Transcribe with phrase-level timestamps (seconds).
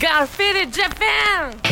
[0.00, 1.69] Got Faded Japan!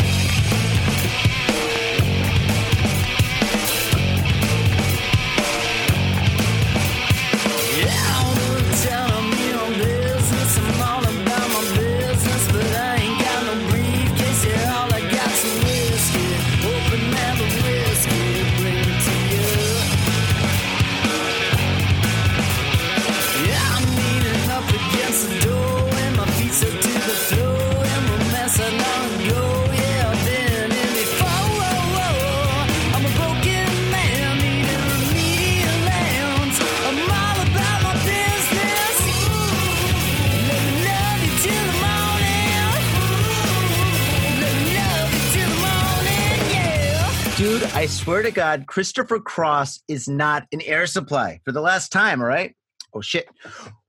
[47.78, 52.20] I swear to God, Christopher Cross is not an air supply for the last time,
[52.20, 52.56] all right?
[52.92, 53.28] Oh, shit.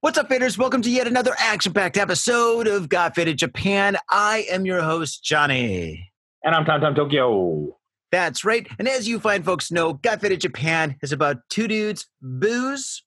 [0.02, 0.60] What's up, faders?
[0.60, 3.98] Welcome to yet another action packed episode of Got Faded Japan.
[4.08, 6.12] I am your host, Johnny.
[6.44, 7.80] And I'm Tom Tom Tokyo.
[8.12, 8.68] That's right.
[8.78, 13.02] And as you fine folks know, Got Faded Japan is about two dudes, booze.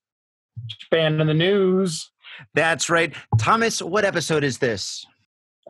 [0.66, 2.10] Japan in the news.
[2.54, 3.14] That's right.
[3.38, 5.06] Thomas, what episode is this?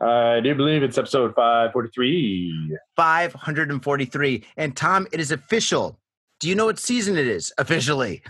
[0.01, 2.77] I do believe it's episode 543.
[2.95, 4.43] 543.
[4.57, 5.99] And Tom, it is official.
[6.39, 8.21] Do you know what season it is officially?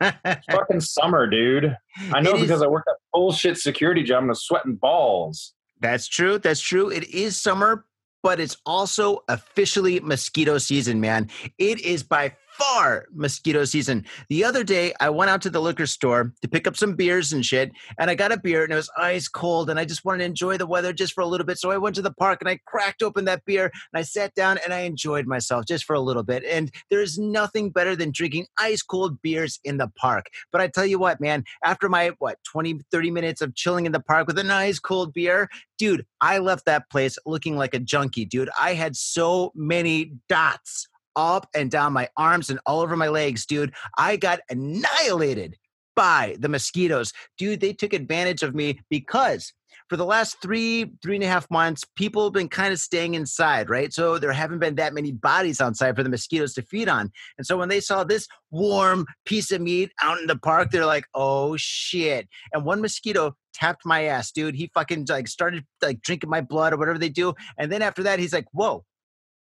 [0.00, 1.76] It's fucking summer, dude.
[2.12, 5.54] I know It is- because I work a bullshit security job and I'm sweating balls.
[5.80, 6.38] That's true.
[6.38, 6.90] That's true.
[6.90, 7.86] It is summer,
[8.22, 11.28] but it's also officially mosquito season, man.
[11.58, 14.04] It is by far mosquito season.
[14.28, 17.32] The other day, I went out to the liquor store to pick up some beers
[17.32, 20.04] and shit, and I got a beer and it was ice cold, and I just
[20.04, 21.58] wanted to enjoy the weather just for a little bit.
[21.58, 24.34] So I went to the park and I cracked open that beer and I sat
[24.34, 26.44] down and I enjoyed myself just for a little bit.
[26.44, 30.26] And there is nothing better than drinking ice cold beers in the park.
[30.50, 33.92] But I tell you what, man, after my, what, 20, 30 minutes of chilling in
[33.92, 37.78] the park with a nice cold beer, dude, I left that place looking like a
[37.78, 38.50] junkie, dude.
[38.60, 43.46] I had so many dots up and down my arms and all over my legs,
[43.46, 43.74] dude.
[43.98, 45.56] I got annihilated
[45.94, 47.12] by the mosquitoes.
[47.38, 49.52] Dude, they took advantage of me because
[49.88, 53.14] for the last three, three and a half months, people have been kind of staying
[53.14, 53.92] inside, right?
[53.92, 57.10] So there haven't been that many bodies outside for the mosquitoes to feed on.
[57.36, 60.86] And so when they saw this warm piece of meat out in the park, they're
[60.86, 62.28] like, oh shit.
[62.52, 64.54] And one mosquito tapped my ass, dude.
[64.54, 67.34] He fucking like started like drinking my blood or whatever they do.
[67.58, 68.84] And then after that, he's like, whoa,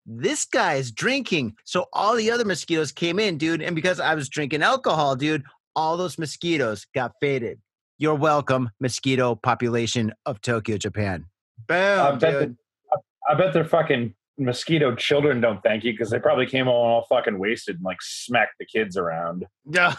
[0.05, 1.55] this guy is drinking.
[1.63, 3.61] So all the other mosquitoes came in, dude.
[3.61, 5.43] And because I was drinking alcohol, dude,
[5.75, 7.59] all those mosquitoes got faded.
[7.97, 11.25] You're welcome, mosquito population of Tokyo, Japan.
[11.69, 12.57] I bet, dude.
[12.91, 12.97] the,
[13.29, 17.05] I bet their fucking mosquito children don't thank you because they probably came all, all
[17.07, 19.45] fucking wasted and like smacked the kids around.
[19.69, 19.95] Yeah.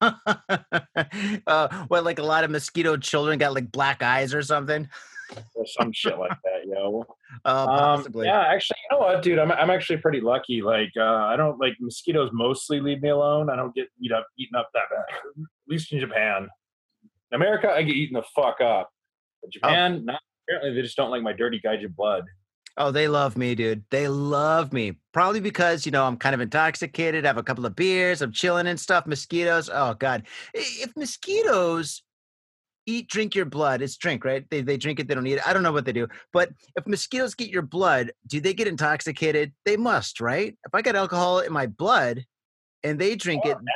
[0.00, 4.88] uh, what, like a lot of mosquito children got like black eyes or something?
[5.54, 7.04] Or some shit like that, yo.
[7.44, 7.66] Uh,
[8.04, 9.38] Um, yeah, actually, you know what, dude?
[9.38, 10.62] I'm I'm actually pretty lucky.
[10.62, 12.30] Like, uh, I don't like mosquitoes.
[12.32, 13.50] Mostly leave me alone.
[13.50, 15.04] I don't get eat up eaten up that bad.
[15.08, 16.48] At least in Japan,
[17.32, 18.90] in America, I get eaten the fuck up.
[19.42, 22.24] But Japan, not apparently they just don't like my dirty gaijin blood.
[22.76, 23.84] Oh, they love me, dude.
[23.90, 24.98] They love me.
[25.12, 28.32] Probably because, you know, I'm kind of intoxicated, I have a couple of beers, I'm
[28.32, 29.06] chilling and stuff.
[29.06, 29.70] Mosquitoes.
[29.72, 30.24] Oh, God.
[30.52, 32.02] If mosquitoes
[32.86, 34.44] eat, drink your blood, it's drink, right?
[34.50, 35.46] They, they drink it, they don't eat it.
[35.46, 36.06] I don't know what they do.
[36.32, 39.52] But if mosquitoes get your blood, do they get intoxicated?
[39.64, 40.56] They must, right?
[40.66, 42.24] If I got alcohol in my blood
[42.82, 43.66] and they drink Well, it, imagine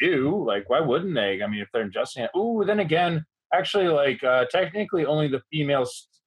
[0.00, 0.44] they do.
[0.46, 1.42] Like, why wouldn't they?
[1.42, 2.30] I mean, if they're ingesting it.
[2.36, 5.86] Ooh, then again, actually, like, uh, technically, only the female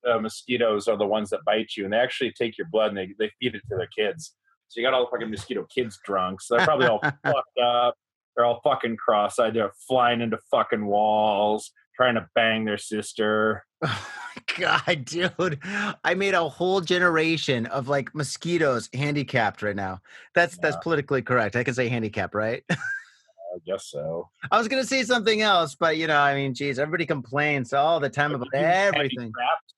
[0.10, 2.98] uh, mosquitoes are the ones that bite you, and they actually take your blood and
[2.98, 4.36] they, they feed it to their kids.
[4.68, 6.42] So you got all the fucking mosquito kids drunk.
[6.42, 7.96] So they're probably all fucked up.
[8.36, 9.54] They're all fucking cross-eyed.
[9.54, 13.66] They're flying into fucking walls, trying to bang their sister.
[13.84, 14.08] Oh
[14.58, 15.60] God, dude.
[16.04, 20.02] I made a whole generation of like mosquitoes handicapped right now.
[20.34, 21.56] That's that's politically correct.
[21.56, 22.64] I can say handicap, right?
[22.72, 24.30] I guess so.
[24.52, 28.00] I was gonna say something else, but you know, I mean, geez, everybody complains all
[28.00, 29.32] the time about everything.
[29.32, 29.74] Handicapped?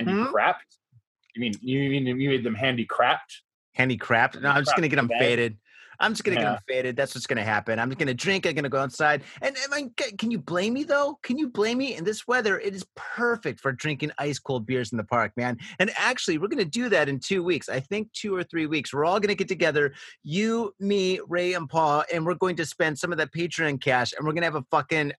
[0.00, 0.08] Hmm?
[0.08, 0.76] Handicapped?
[1.34, 3.42] You mean you mean you made them handicapped?
[3.74, 4.40] Handicapped.
[4.40, 5.58] No, I'm just gonna get them faded.
[6.00, 6.50] I'm just gonna get Yeah.
[6.52, 6.96] them faded.
[6.96, 7.78] That's what's gonna happen.
[7.78, 8.46] I'm just gonna drink.
[8.46, 9.22] I'm gonna go outside.
[9.42, 11.18] And I mean, can you blame me though?
[11.22, 11.94] Can you blame me?
[11.94, 15.58] In this weather, it is perfect for drinking ice cold beers in the park, man.
[15.78, 17.68] And actually, we're gonna do that in two weeks.
[17.68, 18.92] I think two or three weeks.
[18.92, 19.92] We're all gonna get together,
[20.22, 24.12] you, me, Ray, and Paul, and we're going to spend some of that Patreon cash,
[24.16, 25.12] and we're gonna have a fucking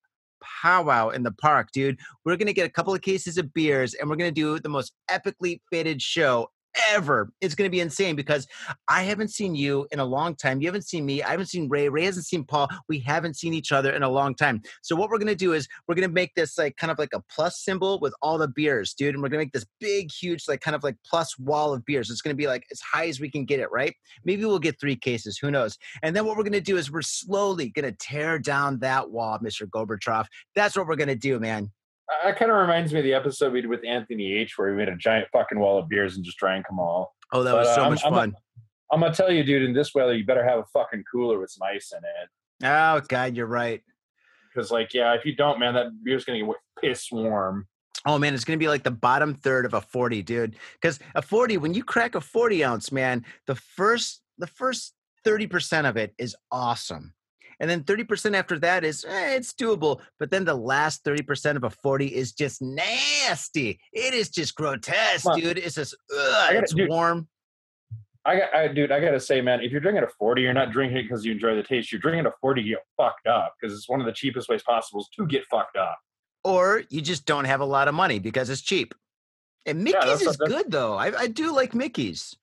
[0.43, 1.99] powwow in the park, dude.
[2.25, 4.93] We're gonna get a couple of cases of beers, and we're gonna do the most
[5.09, 6.49] epically fitted show
[6.89, 7.31] ever.
[7.41, 8.47] It's going to be insane because
[8.87, 10.61] I haven't seen you in a long time.
[10.61, 11.23] You haven't seen me.
[11.23, 11.89] I haven't seen Ray.
[11.89, 12.67] Ray hasn't seen Paul.
[12.87, 14.61] We haven't seen each other in a long time.
[14.81, 16.99] So what we're going to do is we're going to make this like kind of
[16.99, 19.13] like a plus symbol with all the beers, dude.
[19.13, 21.85] And we're going to make this big, huge, like kind of like plus wall of
[21.85, 22.09] beers.
[22.09, 23.95] It's going to be like as high as we can get it, right?
[24.23, 25.37] Maybe we'll get three cases.
[25.37, 25.77] Who knows?
[26.03, 29.11] And then what we're going to do is we're slowly going to tear down that
[29.11, 29.67] wall, Mr.
[29.67, 30.25] Gorbachev.
[30.55, 31.71] That's what we're going to do, man.
[32.23, 34.77] That kind of reminds me of the episode we did with Anthony H, where we
[34.77, 37.15] made a giant fucking wall of beers and just drank them all.
[37.31, 38.35] Oh, that But, was uh, so I'm- much I'm- fun.
[38.91, 41.49] I'm gonna tell you, dude, in this weather, you better have a fucking cooler with
[41.49, 42.67] some ice in it.
[42.67, 43.81] Oh, God, you're right.
[44.53, 47.67] Because, like, yeah, if you don't, man, that beer's gonna get piss warm.
[48.05, 50.57] Oh man, it's gonna be like the bottom third of a 40, dude.
[50.73, 54.93] Because a 40, when you crack a 40 ounce, man, the first the first
[55.25, 57.13] 30% of it is awesome.
[57.61, 60.01] And then 30% after that is eh, it's doable.
[60.19, 63.79] But then the last 30% of a 40 is just nasty.
[63.93, 65.59] It is just grotesque, dude.
[65.59, 67.27] It's just ugh, gotta- it's dude, warm.
[68.25, 70.71] I got, I, dude, I gotta say, man, if you're drinking a 40, you're not
[70.71, 71.91] drinking it because you enjoy the taste.
[71.91, 74.63] You're drinking a 40 to get fucked up because it's one of the cheapest ways
[74.63, 75.99] possible to get fucked up.
[76.43, 78.95] Or you just don't have a lot of money because it's cheap.
[79.67, 80.95] And Mickey's that's- is good though.
[80.95, 82.35] I, I do like Mickey's.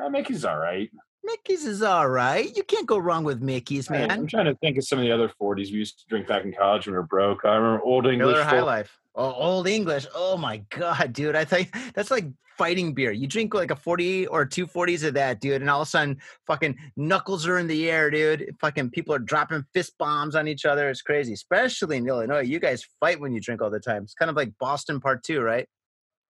[0.00, 0.90] Uh, Mickey's all right.
[1.22, 2.54] Mickey's is all right.
[2.56, 4.10] You can't go wrong with Mickey's, Man.
[4.10, 6.44] I'm trying to think of some of the other 40s we used to drink back
[6.44, 7.44] in college when we were broke.
[7.44, 8.34] I remember Old English.
[8.34, 8.98] Miller High Life.
[9.14, 10.06] Oh, Old English.
[10.14, 11.36] Oh my god, dude!
[11.36, 12.26] I think that's like
[12.56, 13.10] fighting beer.
[13.10, 15.90] You drink like a forty or two forties of that, dude, and all of a
[15.90, 18.54] sudden, fucking knuckles are in the air, dude.
[18.60, 20.88] Fucking people are dropping fist bombs on each other.
[20.88, 22.40] It's crazy, especially in Illinois.
[22.42, 24.04] You guys fight when you drink all the time.
[24.04, 25.66] It's kind of like Boston Part Two, right?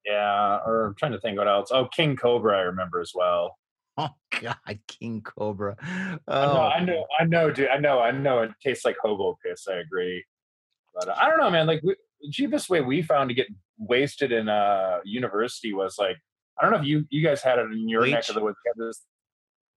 [0.06, 1.70] Yeah, or I'm trying to think what else.
[1.70, 3.56] Oh, King Cobra, I remember as well.
[4.00, 4.08] Oh
[4.41, 5.76] God, King Cobra.
[5.82, 7.69] I know, Oh, I know, I know, dude.
[7.69, 8.41] I know, I know.
[8.43, 9.67] It tastes like hobo piss.
[9.69, 10.25] I agree,
[10.94, 11.67] but uh, I don't know, man.
[11.67, 13.47] Like we, the cheapest way we found to get
[13.79, 16.17] wasted in uh university was like
[16.58, 18.56] I don't know if you you guys had it in your neck of the woods.
[18.67, 19.05] You this-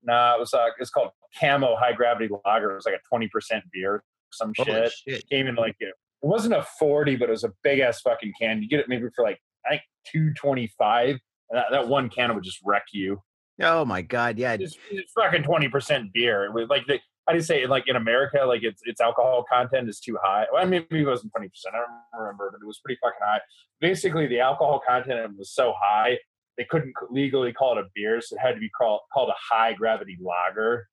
[0.05, 2.71] Nah, it was uh, it's called Camo High Gravity Lager.
[2.71, 4.03] It was like a twenty percent beer,
[4.33, 4.91] some shit.
[5.07, 5.29] shit.
[5.29, 5.93] Came in like it, it
[6.27, 8.61] wasn't a forty, but it was a big ass fucking can.
[8.61, 11.17] You get it maybe for like I think two twenty five.
[11.49, 13.21] And that, that one can would just wreck you
[13.61, 14.53] Oh my God, yeah.
[14.53, 16.45] it's, it's fucking twenty percent beer.
[16.45, 17.65] It was like the, how do you say?
[17.65, 20.45] Like in America, like its its alcohol content is too high.
[20.51, 21.75] Well, I mean, maybe it wasn't twenty percent.
[21.75, 23.41] I don't remember, but it was pretty fucking high.
[23.79, 26.17] Basically, the alcohol content was so high
[26.57, 29.53] they couldn't legally call it a beer, so it had to be called called a
[29.53, 30.87] high gravity lager.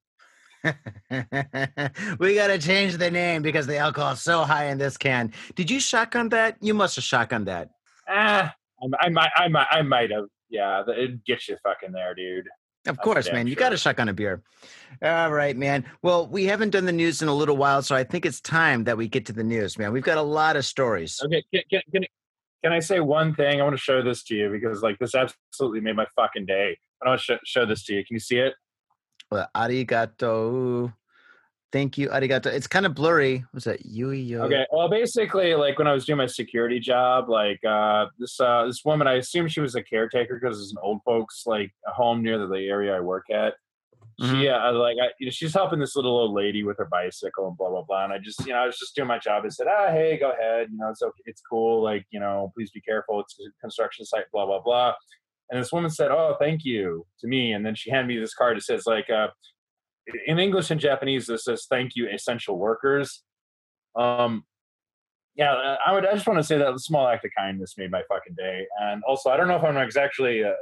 [2.19, 5.33] we got to change the name because the alcohol is so high in this can.
[5.55, 6.57] Did you shotgun that?
[6.61, 7.71] You must have shotgun that.
[8.09, 8.55] Ah,
[9.01, 10.27] I, I I I might have.
[10.51, 12.49] Yeah, it gets you fucking there, dude.
[12.87, 13.47] Of course, man.
[13.47, 13.61] You sure.
[13.61, 14.43] got to shotgun a beer.
[15.03, 15.85] All right, man.
[16.03, 18.85] Well, we haven't done the news in a little while, so I think it's time
[18.85, 19.93] that we get to the news, man.
[19.93, 21.21] We've got a lot of stories.
[21.23, 22.05] Okay, can, can, can,
[22.65, 23.61] can I say one thing?
[23.61, 26.79] I want to show this to you because like this absolutely made my fucking day.
[27.03, 28.05] I want to sh- show this to you.
[28.05, 28.55] Can you see it?
[29.31, 30.93] Well, arigato.
[31.73, 32.47] Thank you, arigato.
[32.47, 33.45] It's kind of blurry.
[33.55, 34.21] Was that Yui?
[34.21, 34.43] Yo?
[34.43, 34.67] Okay.
[34.73, 38.85] Well, basically, like when I was doing my security job, like uh, this uh, this
[38.85, 42.23] woman, I assume she was a caretaker because it's an old folks like a home
[42.23, 43.55] near the, the area I work at.
[44.21, 47.49] She uh, like I, you know, she's helping this little old lady with her bicycle
[47.49, 48.05] and blah blah blah.
[48.05, 49.45] And I just you know I was just doing my job.
[49.47, 50.69] I said, ah, hey, go ahead.
[50.73, 51.23] You know, it's okay.
[51.25, 51.83] It's cool.
[51.83, 53.21] Like you know, please be careful.
[53.21, 54.25] It's a construction site.
[54.33, 54.95] Blah blah blah.
[55.51, 57.53] And this woman said, oh, thank you to me.
[57.53, 58.57] And then she handed me this card.
[58.57, 59.09] It says like.
[59.09, 59.29] Uh,
[60.27, 63.23] in English and Japanese, this says "Thank you, essential workers."
[63.97, 64.45] Um,
[65.37, 66.07] yeah, uh, I would.
[66.07, 68.67] I just want to say that small act of kindness made my fucking day.
[68.81, 70.45] And also, I don't know if I'm exactly.
[70.45, 70.53] Uh,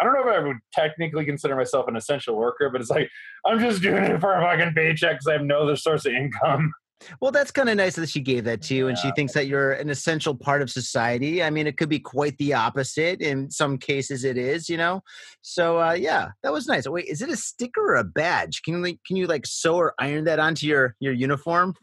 [0.00, 3.08] I don't know if I would technically consider myself an essential worker, but it's like
[3.46, 6.12] I'm just doing it for a fucking paycheck because I have no other source of
[6.12, 6.72] income.
[7.20, 9.46] Well, that's kind of nice that she gave that to you, and she thinks that
[9.46, 11.42] you're an essential part of society.
[11.42, 13.20] I mean, it could be quite the opposite.
[13.20, 15.02] In some cases, it is, you know.
[15.40, 16.86] So, uh, yeah, that was nice.
[16.86, 18.62] Wait, is it a sticker or a badge?
[18.62, 21.74] Can you like, can you like sew or iron that onto your your uniform?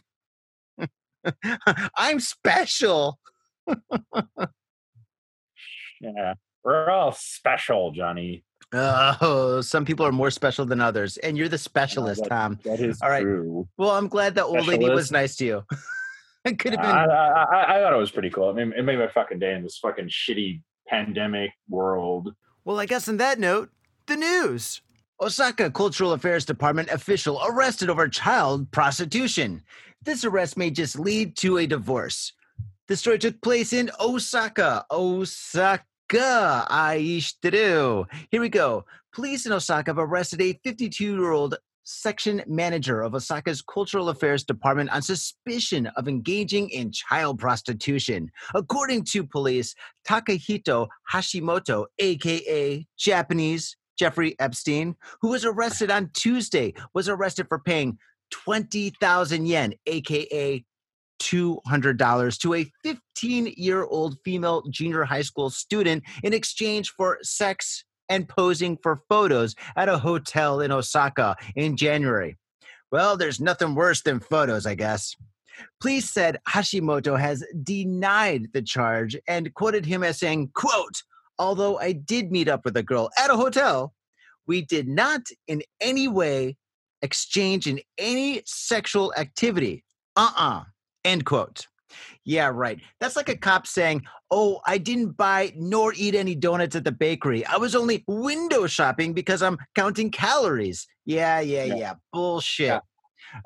[1.97, 3.19] I'm special.
[6.01, 8.43] Yeah, we're all special, Johnny.
[8.71, 12.59] Oh, some people are more special than others, and you're the specialist, that- Tom.
[12.63, 13.21] That is All right.
[13.21, 13.67] true.
[13.77, 15.63] Well, I'm glad that old lady was nice to you.
[16.45, 18.49] it could have been I, I, I, I thought it was pretty cool.
[18.49, 22.33] I mean, it made my fucking day in this fucking shitty pandemic world.
[22.65, 23.69] Well, I guess on that note,
[24.07, 24.81] the news.
[25.21, 29.61] Osaka Cultural Affairs Department official arrested over child prostitution.
[30.03, 32.31] This arrest may just lead to a divorce.
[32.88, 34.85] The story took place in Osaka.
[34.89, 35.83] Osaka.
[36.17, 38.05] Aishiteru.
[38.31, 38.85] Here we go.
[39.13, 44.43] Police in Osaka have arrested a 52 year old section manager of Osaka's Cultural Affairs
[44.43, 48.29] Department on suspicion of engaging in child prostitution.
[48.53, 49.73] According to police,
[50.07, 57.97] Takahito Hashimoto, aka Japanese Jeffrey Epstein, who was arrested on Tuesday, was arrested for paying
[58.31, 60.63] 20,000 yen, aka
[61.19, 67.83] $200 to a 15 year old female junior high school student in exchange for sex
[68.09, 72.38] and posing for photos at a hotel in Osaka in January.
[72.91, 75.15] Well, there's nothing worse than photos, I guess.
[75.79, 81.03] Police said Hashimoto has denied the charge and quoted him as saying, quote,
[81.38, 83.93] although I did meet up with a girl at a hotel,
[84.47, 86.57] we did not in any way
[87.01, 89.83] exchange in any sexual activity.
[90.15, 90.63] Uh-uh.
[91.05, 91.67] End quote.
[92.23, 92.79] Yeah, right.
[92.99, 96.91] That's like a cop saying, Oh, I didn't buy nor eat any donuts at the
[96.91, 97.43] bakery.
[97.45, 100.85] I was only window shopping because I'm counting calories.
[101.05, 101.75] Yeah, yeah, yeah.
[101.75, 101.93] Yeah.
[102.13, 102.67] Bullshit.
[102.67, 102.79] Yeah.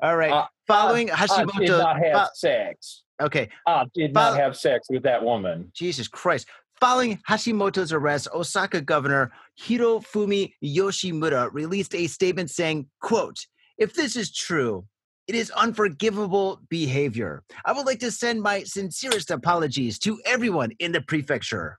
[0.02, 0.32] All right.
[0.32, 1.78] Uh, Following I did Hashimoto.
[1.78, 3.02] not have fo- sex.
[3.22, 3.48] okay.
[3.66, 5.70] I did not have sex with that woman.
[5.74, 6.46] Jesus Christ.
[6.80, 13.38] Following Hashimoto's arrest, Osaka Governor Hirofumi Yoshimura released a statement saying, quote,
[13.78, 14.84] if this is true,
[15.26, 17.42] it is unforgivable behavior.
[17.64, 21.78] I would like to send my sincerest apologies to everyone in the prefecture.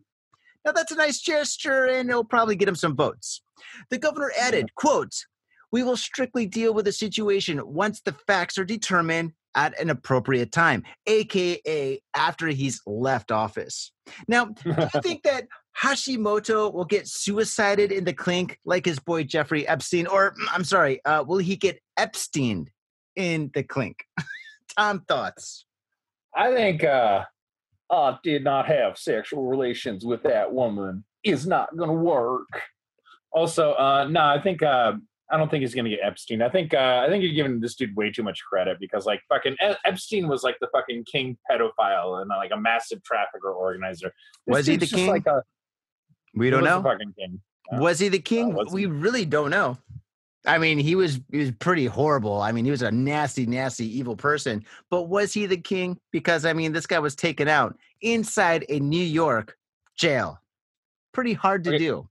[0.65, 3.41] Now that's a nice gesture and it'll probably get him some votes.
[3.89, 5.13] The governor added, quote,
[5.71, 10.51] we will strictly deal with the situation once the facts are determined at an appropriate
[10.51, 13.91] time, aka after he's left office.
[14.27, 15.47] Now, do you think that
[15.81, 20.07] Hashimoto will get suicided in the clink like his boy Jeffrey Epstein?
[20.07, 22.69] Or, mm, I'm sorry, uh, will he get Epstein
[23.15, 24.03] in the clink?
[24.77, 25.65] Tom, thoughts?
[26.35, 27.23] I think uh,
[27.91, 32.47] I did not have sexual relations with that woman is not going to work.
[33.31, 34.93] Also, uh, no, I think uh,
[35.31, 36.41] I don't think he's going to get Epstein.
[36.41, 39.21] I think uh, I think you're giving this dude way too much credit because like
[39.29, 44.11] fucking E- Epstein was like the fucking king pedophile and like a massive trafficker organizer.
[44.45, 45.09] This Was he the king?
[45.09, 45.41] Like a,
[46.33, 46.81] We don't know.
[46.83, 47.41] fucking king.
[47.71, 47.79] Yeah.
[47.79, 48.53] Was he the king?
[48.53, 48.87] was we he?
[48.87, 49.77] really don't know.
[50.47, 52.41] I mean, he was he was pretty horrible.
[52.41, 54.65] I mean, he was a nasty, nasty, evil person.
[54.89, 55.99] But was he the king?
[56.11, 59.57] Because I mean, this guy was taken out inside a New York
[59.95, 60.39] jail.
[61.13, 61.77] Pretty hard to Okay.
[61.79, 62.09] do.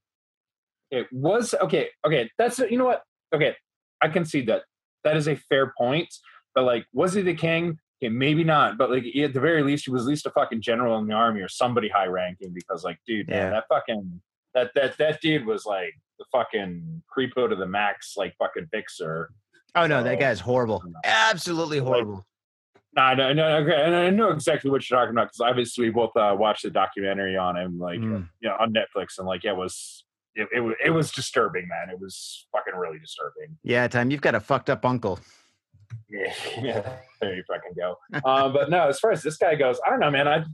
[0.90, 1.88] It was okay.
[2.06, 3.02] Okay, that's you know what?
[3.34, 3.56] Okay,
[4.00, 4.62] I concede that.
[5.02, 6.12] That is a fair point.
[6.54, 7.78] But like, was he the king?
[8.02, 8.78] Okay, maybe not.
[8.78, 11.14] But like, at the very least, he was at least a fucking general in the
[11.14, 12.52] army or somebody high ranking.
[12.52, 13.44] Because like, dude, Yeah.
[13.44, 14.20] man, that fucking
[14.54, 19.30] that that that dude was like the fucking creepo to the max, like fucking fixer.
[19.74, 20.82] Oh no, that guy's horrible.
[21.04, 22.26] Absolutely Like- horrible.
[22.96, 25.90] No, I know, okay, and I know exactly what you're talking about because obviously we
[25.90, 28.28] both uh, watched the documentary on him, like Mm.
[28.40, 30.04] you know, on Netflix, and like yeah, it was
[30.36, 31.90] it, it was it was disturbing, man.
[31.92, 33.58] It was fucking really disturbing.
[33.64, 35.18] Yeah, Tom, you've got a fucked up uncle.
[36.08, 36.32] Yeah,
[36.62, 37.96] yeah, there you fucking go.
[38.24, 40.28] um, but no, as far as this guy goes, I don't know, man.
[40.28, 40.44] I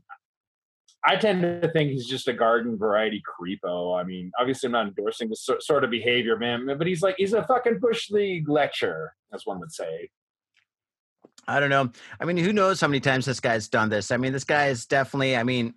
[1.05, 3.99] I tend to think he's just a garden variety creepo.
[3.99, 6.67] I mean, obviously, I'm not endorsing this sort of behavior, man.
[6.77, 10.11] But he's like he's a fucking bush league lecturer, as one would say.
[11.49, 11.91] I don't know.
[12.21, 14.11] I mean, who knows how many times this guy's done this?
[14.11, 15.37] I mean, this guy is definitely.
[15.37, 15.75] I mean,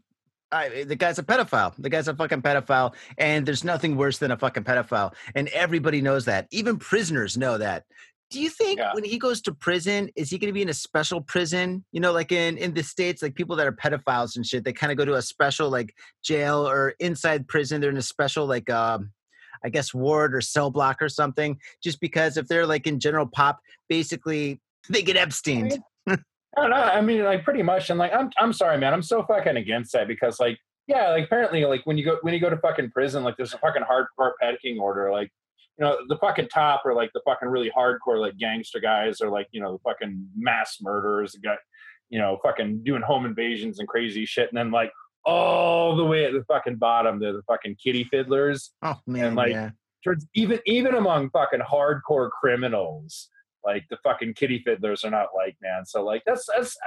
[0.52, 1.74] I, the guy's a pedophile.
[1.78, 6.02] The guy's a fucking pedophile, and there's nothing worse than a fucking pedophile, and everybody
[6.02, 6.48] knows that.
[6.52, 7.86] Even prisoners know that.
[8.34, 8.94] Do you think Yeah.
[8.94, 11.86] when he goes to prison, is he going to be in a special prison?
[11.92, 14.74] You know, like in in the states, like people that are pedophiles and shit, they
[14.74, 17.80] kind of go to a special like jail or inside prison.
[17.82, 18.70] They're in a special like.
[18.70, 19.12] um
[19.66, 23.26] I guess ward or cell block or something, just because if they're like in general
[23.26, 24.60] pop, basically
[24.90, 25.72] they get Epstein.
[26.10, 26.18] I
[26.58, 26.76] don't know.
[26.76, 27.90] I mean, like pretty much.
[27.90, 28.94] And like, I'm I'm sorry, man.
[28.94, 32.34] I'm so fucking against that because like, yeah, like apparently, like when you go when
[32.34, 35.10] you go to fucking prison, like there's a fucking hardcore pecking order.
[35.14, 35.32] Like,
[35.78, 39.30] you know, the fucking top are like the fucking really hardcore like gangster guys or
[39.30, 41.56] like you know the fucking mass murderers, guy,
[42.10, 44.50] you know, fucking doing home invasions and crazy shit.
[44.50, 44.92] And then like
[45.26, 49.52] all the way at the fucking bottom, they're the fucking kitty fiddlers Oh man, like,
[49.52, 49.72] yeah.
[50.04, 53.30] towards even even among fucking hardcore criminals,
[53.64, 55.86] like the fucking kitty fiddlers are not like man.
[55.86, 56.78] So like that's that's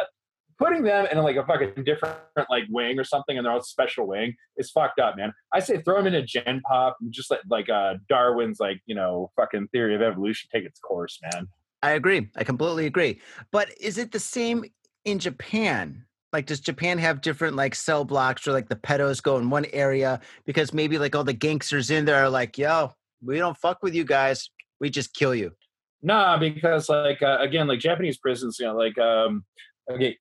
[0.59, 2.19] putting them in like a fucking different
[2.51, 5.33] like wing or something in their own special wing is fucked up, man.
[5.53, 8.81] I say throw them in a Gen Pop and just let like uh Darwin's like
[8.87, 11.49] you know fucking theory of evolution take its course, man.
[11.83, 12.29] I agree.
[12.37, 13.21] I completely agree.
[13.53, 14.65] But is it the same
[15.05, 16.05] in Japan?
[16.33, 19.67] Like, does Japan have different like cell blocks or like the pedos go in one
[19.73, 23.79] area because maybe like all the gangsters in there are like, yo, we don't fuck
[23.83, 24.51] with you guys.
[24.81, 25.53] We just kill you.
[26.03, 29.45] Nah, because like uh, again, like Japanese prisons, you know, like um,
[29.91, 30.19] okay,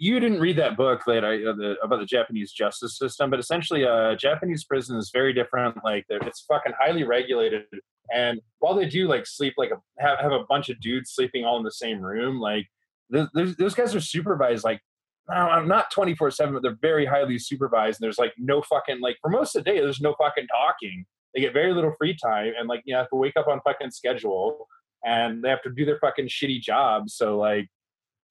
[0.00, 3.38] you didn't read that book that I uh, the, about the Japanese justice system, but
[3.38, 5.76] essentially, uh, Japanese prison is very different.
[5.84, 7.64] Like, it's fucking highly regulated
[8.10, 11.44] And while they do like sleep, like a, have have a bunch of dudes sleeping
[11.44, 12.66] all in the same room, like
[13.10, 14.80] those, guys are supervised like
[15.28, 18.00] I'm not 24 7, but they're very highly supervised.
[18.00, 21.04] And there's like no fucking, like for most of the day, there's no fucking talking.
[21.34, 23.90] They get very little free time and like, you have to wake up on fucking
[23.90, 24.66] schedule
[25.04, 27.14] and they have to do their fucking shitty jobs.
[27.14, 27.68] So like,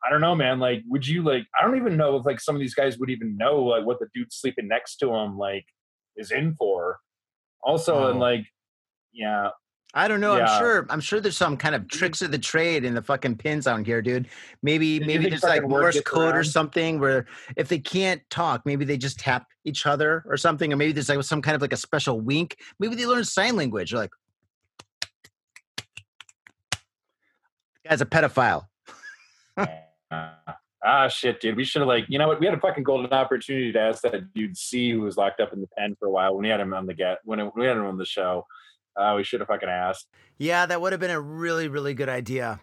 [0.05, 0.59] I don't know, man.
[0.59, 3.09] Like, would you like, I don't even know if like some of these guys would
[3.09, 5.65] even know like what the dude sleeping next to him like
[6.15, 6.99] is in for.
[7.63, 8.09] Also, oh.
[8.11, 8.45] and like,
[9.11, 9.49] yeah,
[9.93, 10.37] I don't know.
[10.37, 10.45] Yeah.
[10.45, 10.87] I'm sure.
[10.89, 13.83] I'm sure there's some kind of tricks of the trade in the fucking pins on
[13.83, 14.27] here, dude.
[14.61, 16.37] Maybe maybe there's like Morse code around?
[16.37, 17.25] or something where
[17.57, 21.09] if they can't talk, maybe they just tap each other or something, or maybe there's
[21.09, 22.57] like some kind of like a special wink.
[22.79, 23.89] Maybe they learn sign language.
[23.91, 24.11] They're like,
[27.87, 28.65] guy's a pedophile.
[30.11, 31.55] Ah shit, dude.
[31.55, 32.39] We should have like, you know what?
[32.39, 35.53] We had a fucking golden opportunity to ask that dude C who was locked up
[35.53, 37.65] in the pen for a while when we had him on the get when, we
[37.65, 38.45] had him on the show.
[38.95, 40.07] Uh, we should have fucking asked.
[40.37, 42.59] Yeah, that would have been a really, really good idea.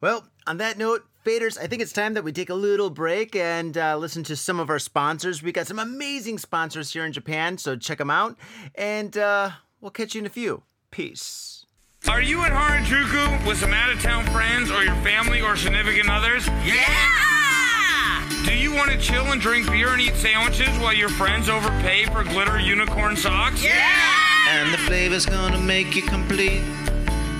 [0.00, 3.36] Well, on that note, faders, I think it's time that we take a little break
[3.36, 5.42] and uh, listen to some of our sponsors.
[5.42, 8.36] We got some amazing sponsors here in Japan, so check them out.
[8.74, 10.62] And uh, we'll catch you in a few.
[10.90, 11.59] Peace.
[12.08, 16.08] Are you at Harajuku with some out of town friends or your family or significant
[16.08, 16.46] others?
[16.64, 18.26] Yeah!
[18.46, 22.06] Do you want to chill and drink beer and eat sandwiches while your friends overpay
[22.06, 23.62] for glitter unicorn socks?
[23.62, 23.78] Yeah!
[24.48, 26.62] And the flavor's gonna make you complete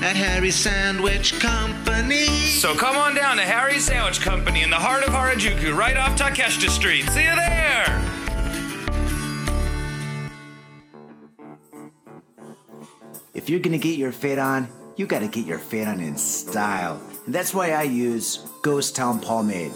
[0.03, 2.27] at Harry's Sandwich Company.
[2.27, 6.19] So come on down to Harry's Sandwich Company in the heart of Harajuku, right off
[6.19, 7.09] Takeshita Street.
[7.09, 8.10] See you there!
[13.41, 17.01] If you're gonna get your fit on, you gotta get your fit on in style.
[17.25, 19.73] And that's why I use Ghost Town Pomade.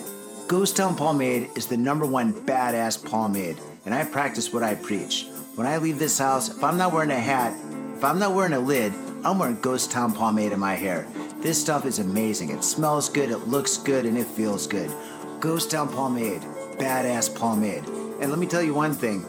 [0.49, 3.56] Ghost Town Pomade is the number one badass pomade,
[3.87, 5.28] and I practice what I preach.
[5.54, 7.56] When I leave this house, if I'm not wearing a hat,
[7.97, 8.92] if I'm not wearing a lid,
[9.25, 11.06] I'm wearing Ghost Town pomade in my hair.
[11.38, 12.50] This stuff is amazing.
[12.50, 14.92] It smells good, it looks good, and it feels good.
[15.40, 16.42] Ghost Town pomade,
[16.76, 17.88] badass pomade.
[18.21, 19.25] And let me tell you one thing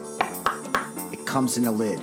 [1.10, 2.02] it comes in a lid.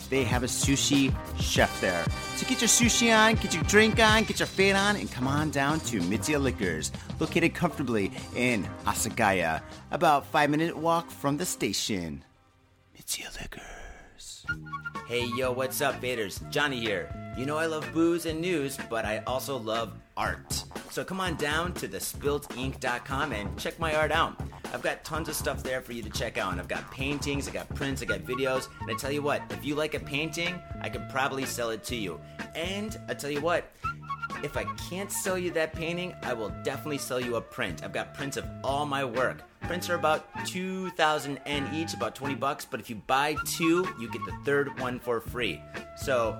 [0.11, 2.05] they have a sushi chef there.
[2.35, 5.25] So get your sushi on, get your drink on, get your fade on, and come
[5.25, 11.45] on down to Mitsuya Liquors, located comfortably in Asagaya, about five minute walk from the
[11.45, 12.23] station.
[12.95, 14.45] Mitsuya Liquors.
[15.07, 16.47] Hey yo, what's up, Faders?
[16.51, 17.09] Johnny here.
[17.37, 20.65] You know I love booze and news, but I also love art.
[20.89, 24.35] So come on down to thespiltink.com and check my art out.
[24.73, 26.51] I've got tons of stuff there for you to check out.
[26.51, 28.67] And I've got paintings, I got prints, I got videos.
[28.81, 31.83] And I tell you what, if you like a painting, I could probably sell it
[31.85, 32.19] to you.
[32.55, 33.71] And I tell you what,
[34.43, 37.83] if I can't sell you that painting, I will definitely sell you a print.
[37.83, 39.43] I've got prints of all my work.
[39.61, 44.09] Prints are about 2000 N each, about 20 bucks, but if you buy two, you
[44.11, 45.61] get the third one for free.
[45.97, 46.39] So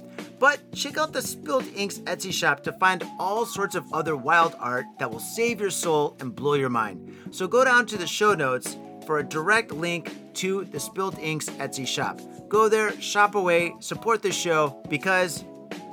[0.41, 4.55] But check out the Spilt Inks Etsy shop to find all sorts of other wild
[4.59, 7.15] art that will save your soul and blow your mind.
[7.29, 8.75] So go down to the show notes
[9.05, 12.19] for a direct link to the Spilt Inks Etsy shop.
[12.49, 15.45] Go there, shop away, support the show because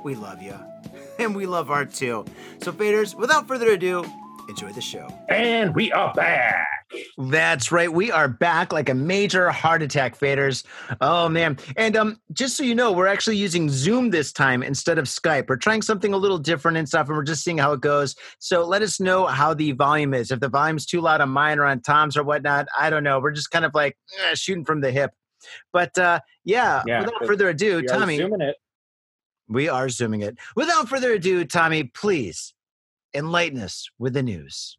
[0.03, 0.55] we love you.
[1.19, 2.23] And we love art too.
[2.61, 4.05] So, faders, without further ado,
[4.47, 5.13] enjoy the show.
[5.27, 6.78] And we are back.
[7.17, 7.91] That's right.
[7.91, 10.63] We are back like a major heart attack, faders.
[11.01, 11.57] Oh man.
[11.77, 15.49] And um, just so you know, we're actually using Zoom this time instead of Skype.
[15.49, 18.15] We're trying something a little different and stuff, and we're just seeing how it goes.
[18.39, 20.31] So let us know how the volume is.
[20.31, 23.19] If the volume's too loud on mine or on Tom's or whatnot, I don't know.
[23.19, 25.11] We're just kind of like eh, shooting from the hip.
[25.71, 28.55] But uh, yeah, Yeah, without further ado, Tommy, zooming it.
[29.47, 30.37] we are zooming it.
[30.55, 32.53] Without further ado, Tommy, please
[33.13, 34.75] enlighten us with the news.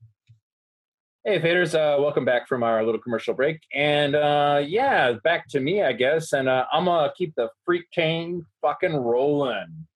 [1.23, 3.61] Hey, faders, uh, welcome back from our little commercial break.
[3.75, 6.33] And uh, yeah, back to me, I guess.
[6.33, 9.87] And uh, I'm going to keep the freak chain fucking rolling.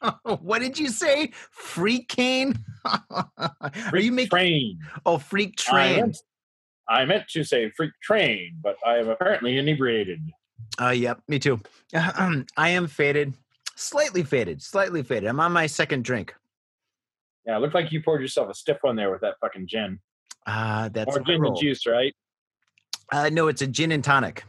[0.38, 1.32] what did you say?
[1.50, 2.64] Freak cane?
[2.84, 4.78] Are Freak you making train?
[5.04, 6.00] oh freak I train?
[6.00, 6.16] meant,
[6.88, 10.20] I meant to say freak train, but I am apparently inebriated.
[10.80, 11.60] Uh yep, me too.
[11.94, 13.34] I am faded,
[13.76, 15.28] slightly faded, slightly faded.
[15.28, 16.34] I'm on my second drink.
[17.46, 20.00] Yeah, it looked like you poured yourself a stiff one there with that fucking gin.
[20.46, 22.14] Uh that's Or gin and juice, right?
[23.12, 24.44] Uh no, it's a gin and tonic.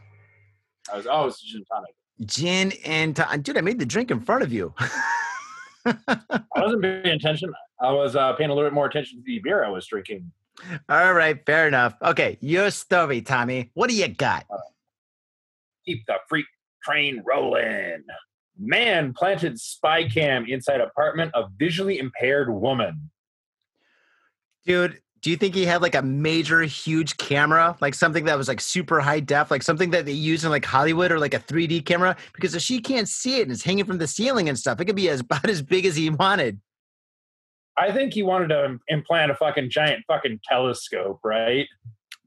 [0.92, 1.94] I was, oh, it's gin and tonic.
[2.24, 4.72] Gin and to- dude, I made the drink in front of you.
[5.86, 7.52] I wasn't paying attention.
[7.80, 10.32] I was uh, paying a little bit more attention to the beer I was drinking.
[10.88, 11.94] All right, fair enough.
[12.02, 13.70] Okay, your story, Tommy.
[13.74, 14.46] What do you got?
[15.84, 16.46] Keep the freak
[16.82, 18.02] train rolling.
[18.58, 23.10] Man planted spy cam inside apartment of visually impaired woman.
[24.64, 28.46] Dude, do you think he had like a major, huge camera, like something that was
[28.46, 31.40] like super high def, like something that they use in like Hollywood or like a
[31.40, 32.16] 3D camera?
[32.32, 34.84] Because if she can't see it and it's hanging from the ceiling and stuff, it
[34.84, 36.60] could be as about as big as he wanted.
[37.76, 41.66] I think he wanted to implant a fucking giant fucking telescope, right?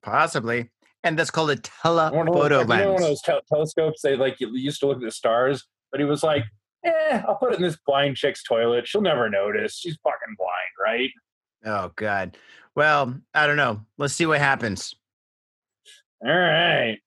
[0.02, 0.70] Possibly.
[1.06, 1.54] And that's called a
[1.88, 2.80] One of those, telephoto lens.
[2.82, 5.12] you know, one of those tel- telescopes they like you used to look at the
[5.12, 6.44] stars, but he was like,
[6.84, 8.90] "Eh, I'll put it in this blind chick's toilet.
[8.90, 9.78] She'll never notice.
[9.78, 11.10] She's fucking blind, right?"
[11.66, 12.38] Oh, God.
[12.76, 13.82] Well, I don't know.
[13.98, 14.96] Let's see what happens.
[16.26, 16.98] All right.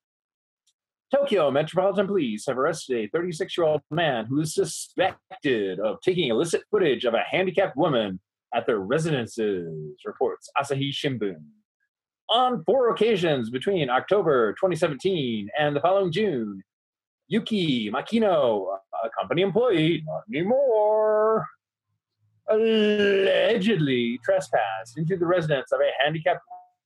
[1.14, 6.30] Tokyo Metropolitan Police have arrested a 36 year old man who is suspected of taking
[6.30, 8.18] illicit footage of a handicapped woman
[8.54, 11.42] at their residences, reports Asahi Shimbun.
[12.30, 16.62] On four occasions between October 2017 and the following June,
[17.28, 21.46] Yuki Makino, a company employee, not anymore,
[22.52, 26.40] allegedly trespassed into the residence of a handicapped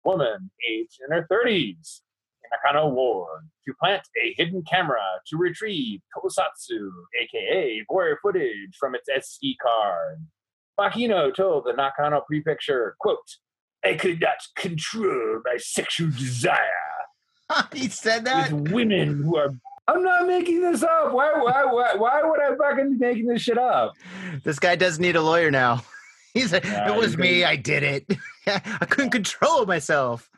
[0.05, 2.01] woman aged in her 30s
[2.43, 8.95] in Nakano Ward to plant a hidden camera to retrieve Tosatsu, aka voyeur footage, from
[8.95, 10.25] its SD card.
[10.79, 13.19] Makino told the Nakano prefecture, quote,
[13.85, 16.87] I could not control my sexual desire
[17.73, 18.53] he said that?
[18.53, 19.55] with women who are.
[19.89, 21.13] I'm not making this up.
[21.13, 23.95] Why, why, why, why would I fucking be making this shit up?
[24.43, 25.83] This guy does need a lawyer now.
[26.35, 27.45] He's like, Yeah, it was me.
[27.45, 28.19] I did it.
[28.47, 30.29] I couldn't control myself.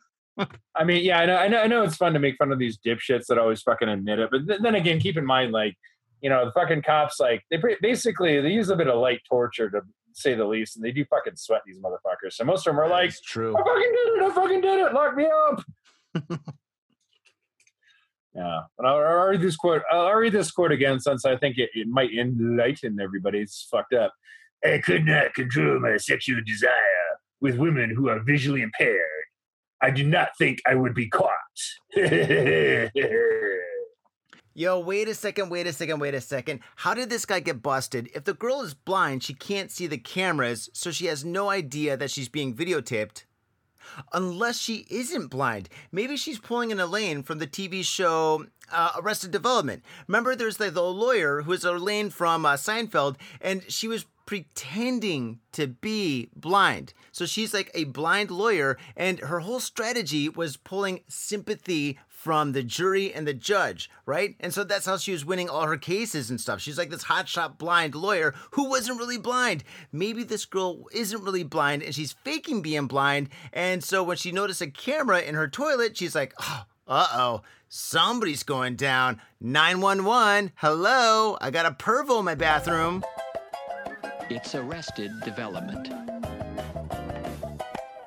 [0.74, 2.58] I mean, yeah, I know, I know, I know it's fun to make fun of
[2.60, 5.74] these dipshits that always fucking admit it, but th- then again, keep in mind, like,
[6.20, 9.20] you know, the fucking cops, like, they pre- basically they use a bit of light
[9.28, 9.80] torture to
[10.12, 12.34] say the least, and they do fucking sweat these motherfuckers.
[12.34, 13.56] So most of them are like, That's true.
[13.56, 15.64] I fucking did it, I fucking did it, lock me up.
[18.34, 19.82] yeah, and I'll, I'll read this quote.
[19.90, 23.40] I'll read this quote again since I think it, it might enlighten everybody.
[23.40, 24.12] It's fucked up.
[24.64, 26.72] I could not control my sexual desire
[27.40, 29.00] with women who are visually impaired.
[29.80, 31.30] I do not think I would be caught.
[34.54, 36.58] Yo, wait a second, wait a second, wait a second.
[36.74, 38.10] How did this guy get busted?
[38.12, 41.96] If the girl is blind, she can't see the cameras, so she has no idea
[41.96, 43.22] that she's being videotaped.
[44.12, 45.68] Unless she isn't blind.
[45.92, 49.82] Maybe she's pulling in Elaine from the TV show uh, Arrested Development.
[50.06, 55.40] Remember, there's the, the lawyer who is Elaine from uh, Seinfeld, and she was pretending
[55.52, 56.92] to be blind.
[57.12, 62.62] So she's like a blind lawyer, and her whole strategy was pulling sympathy from the
[62.62, 64.36] jury and the judge, right?
[64.38, 66.60] And so that's how she was winning all her cases and stuff.
[66.60, 69.64] She's like this hotshot blind lawyer who wasn't really blind.
[69.92, 73.30] Maybe this girl isn't really blind and she's faking being blind.
[73.54, 77.42] And so when she noticed a camera in her toilet, she's like, oh, uh oh,
[77.70, 79.22] somebody's going down.
[79.40, 83.02] 911, hello, I got a pervo in my bathroom.
[84.30, 85.88] It's Arrested Development.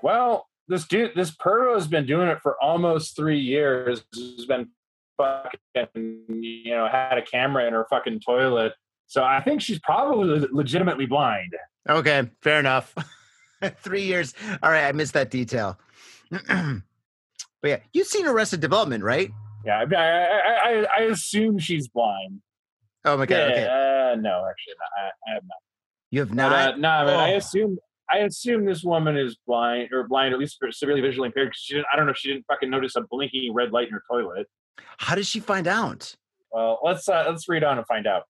[0.04, 4.04] Well, this dude, this Pervo has been doing it for almost three years.
[4.14, 4.70] Has been
[5.18, 8.74] fucking, you know, had a camera in her fucking toilet.
[9.08, 11.54] So I think she's probably legitimately blind.
[11.90, 12.94] Okay, fair enough.
[13.78, 14.34] Three years.
[14.62, 15.80] All right, I missed that detail.
[16.30, 16.82] but
[17.64, 19.32] yeah, you've seen Arrested Development, right?
[19.66, 22.42] Yeah, I, I, I, I assume she's blind.
[23.06, 23.36] Oh my god.
[23.36, 25.58] Yeah, Okay, uh, no, actually, I, I have not.
[26.12, 26.74] You have But, not.
[26.74, 27.38] uh, no, I, mean, I Oh.
[27.38, 27.78] assume
[28.14, 31.48] I assume this woman is blind or blind, or at least severely visually impaired.
[31.48, 31.86] Because she didn't.
[31.92, 34.48] I don't know if she didn't fucking notice a blinking red light in her toilet.
[34.98, 36.14] How did she find out?
[36.52, 38.24] Well, let's uh, let's read on and find out.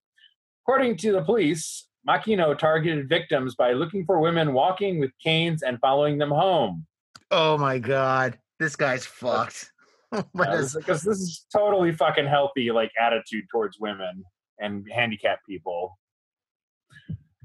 [0.64, 5.80] According to the police, Makino targeted victims by looking for women walking with canes and
[5.80, 6.86] following them home.
[7.32, 9.70] Oh my god, this guy's fucked.
[10.34, 14.22] Because this is totally fucking healthy, like attitude towards women
[14.60, 15.98] and handicapped people.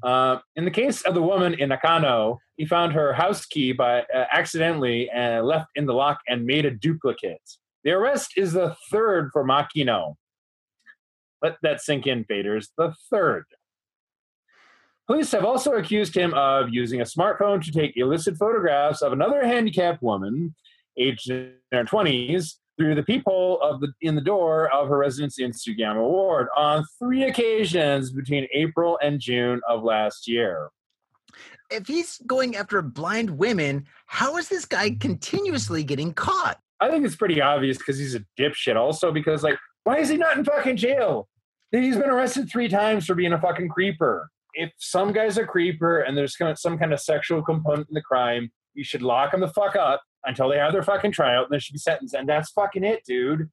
[0.03, 4.01] Uh, in the case of the woman in Nakano, he found her house key by
[4.01, 7.41] uh, accidentally uh, left in the lock and made a duplicate.
[7.83, 10.15] The arrest is the third for Makino.
[11.41, 12.67] Let that sink in, faders.
[12.77, 13.45] The third.
[15.07, 19.45] Police have also accused him of using a smartphone to take illicit photographs of another
[19.45, 20.53] handicapped woman,
[20.97, 25.39] aged in her twenties, through the peephole of the in the door of her residence
[25.39, 30.69] in Sugiyama Ward on three occasions between April and June of last year.
[31.69, 36.59] if he's going after blind women, how is this guy continuously getting caught?
[36.79, 38.75] I think it's pretty obvious because he's a dipshit.
[38.75, 41.27] Also, because like, why is he not in fucking jail?
[41.71, 44.29] He's been arrested three times for being a fucking creeper.
[44.53, 48.51] If some guy's a creeper and there's some kind of sexual component in the crime,
[48.73, 51.59] you should lock him the fuck up until they have their fucking tryout and they
[51.59, 52.13] should be sentenced.
[52.13, 53.49] And that's fucking it, dude.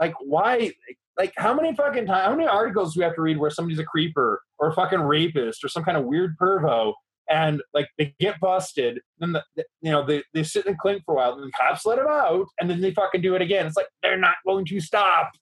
[0.00, 0.72] Like, why?
[1.18, 2.24] Like, how many fucking times?
[2.26, 5.00] How many articles do we have to read where somebody's a creeper or a fucking
[5.00, 6.94] rapist or some kind of weird pervo?
[7.30, 11.02] And like they get busted, then the, the- you know they, they sit and clink
[11.04, 13.42] for a while, and the cops let them out, and then they fucking do it
[13.42, 13.66] again.
[13.66, 15.32] It's like they're not going to stop.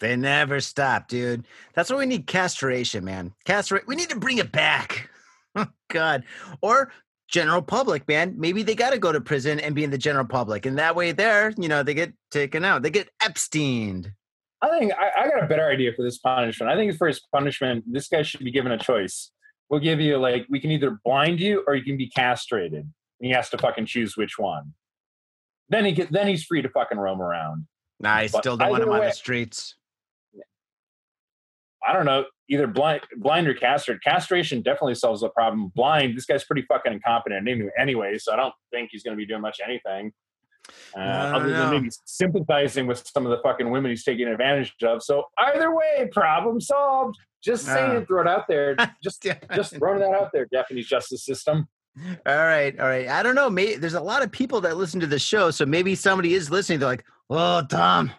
[0.00, 1.44] They never stop, dude.
[1.74, 3.34] That's why we need castration, man.
[3.44, 3.86] Castrate.
[3.86, 5.10] We need to bring it back.
[5.56, 6.22] Oh, God.
[6.60, 6.92] Or
[7.28, 8.34] general public, man.
[8.36, 10.96] Maybe they got to go to prison and be in the general public, and that
[10.96, 12.82] way, there, you know, they get taken out.
[12.82, 14.12] They get Epsteined.
[14.60, 16.72] I think I, I got a better idea for this punishment.
[16.72, 19.30] I think for his punishment, this guy should be given a choice.
[19.70, 22.80] We'll give you like we can either blind you or you can be castrated.
[22.82, 24.74] And he has to fucking choose which one.
[25.68, 27.66] Then he get then he's free to fucking roam around.
[28.00, 29.76] Nah, I But still don't want him on the streets.
[31.86, 34.02] I don't know, either blind blind or castrated.
[34.02, 35.72] Castration definitely solves the problem.
[35.74, 39.42] Blind, this guy's pretty fucking incompetent anyway, so I don't think he's gonna be doing
[39.42, 40.12] much anything.
[40.96, 45.02] Uh, other than maybe sympathizing with some of the fucking women he's taking advantage of.
[45.02, 47.16] So either way, problem solved.
[47.42, 48.76] Just saying, throw it out there.
[49.02, 51.68] Just just throwing that out there, Japanese justice system.
[52.26, 53.08] All right, all right.
[53.08, 53.48] I don't know.
[53.48, 56.50] Maybe there's a lot of people that listen to the show, so maybe somebody is
[56.50, 56.80] listening.
[56.80, 58.10] They're like, "Oh, Tom,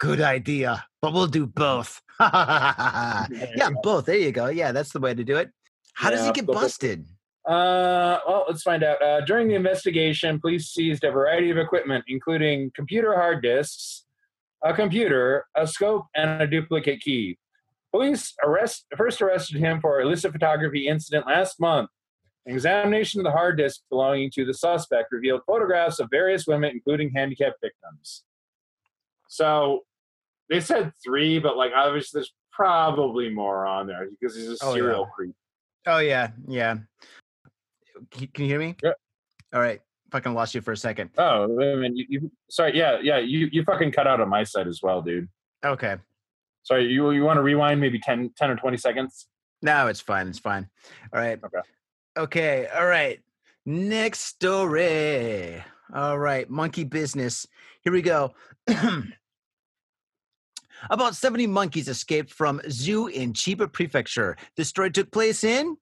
[0.00, 2.00] good idea, but we'll do both."
[3.56, 4.06] yeah, both.
[4.06, 4.48] There you go.
[4.48, 5.50] Yeah, that's the way to do it.
[5.94, 7.06] How does he get busted?
[7.46, 9.02] Uh, well, let's find out.
[9.02, 14.04] Uh, during the investigation, police seized a variety of equipment, including computer hard disks,
[14.62, 17.38] a computer, a scope, and a duplicate key.
[17.90, 21.90] Police arrest first arrested him for illicit photography incident last month.
[22.46, 26.70] An examination of the hard disk belonging to the suspect revealed photographs of various women,
[26.70, 28.24] including handicapped victims.
[29.28, 29.80] So
[30.50, 34.68] they said three, but like obviously there's probably more on there because he's a Oh,
[34.70, 34.74] yeah.
[34.74, 35.34] serial creep.
[35.86, 36.76] Oh yeah, yeah.
[38.10, 38.76] Can, you hear me?
[38.82, 38.92] Yeah.
[39.54, 39.80] All right.
[40.10, 41.10] Fucking lost you for a second.
[41.16, 44.44] Oh, I mean, you, you sorry, yeah, yeah, you you fucking cut out on my
[44.44, 45.28] side as well, dude.
[45.64, 45.96] Okay.
[46.64, 49.26] Sorry, you you want to rewind maybe 10, 10 or twenty seconds?
[49.62, 50.28] No, it's fine.
[50.28, 50.68] It's fine.
[51.14, 51.40] All right.
[51.42, 51.58] Okay.
[52.18, 52.66] Okay.
[52.76, 53.20] All right.
[53.64, 55.62] Next story.
[55.94, 56.48] All right.
[56.50, 57.46] Monkey business.
[57.82, 58.34] Here we go.
[60.90, 64.36] About 70 monkeys escaped from zoo in Chiba Prefecture.
[64.56, 65.76] The story took place in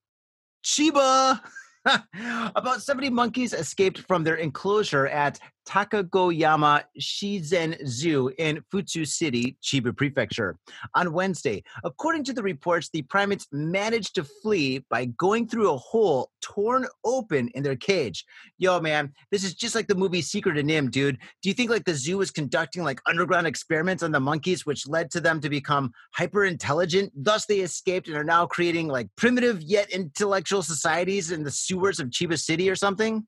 [0.64, 1.40] Chiba.
[1.84, 9.96] About 70 monkeys escaped from their enclosure at Takagoyama Shizen Zoo in Futtsu City, Chiba
[9.96, 10.56] Prefecture,
[10.94, 11.62] on Wednesday.
[11.84, 16.86] According to the reports, the primates managed to flee by going through a hole torn
[17.04, 18.24] open in their cage.
[18.58, 21.18] Yo, man, this is just like the movie Secret of NIMH, dude.
[21.42, 24.88] Do you think like the zoo was conducting like underground experiments on the monkeys, which
[24.88, 27.12] led to them to become hyper intelligent?
[27.14, 32.00] Thus, they escaped and are now creating like primitive yet intellectual societies in the sewers
[32.00, 33.26] of Chiba City or something?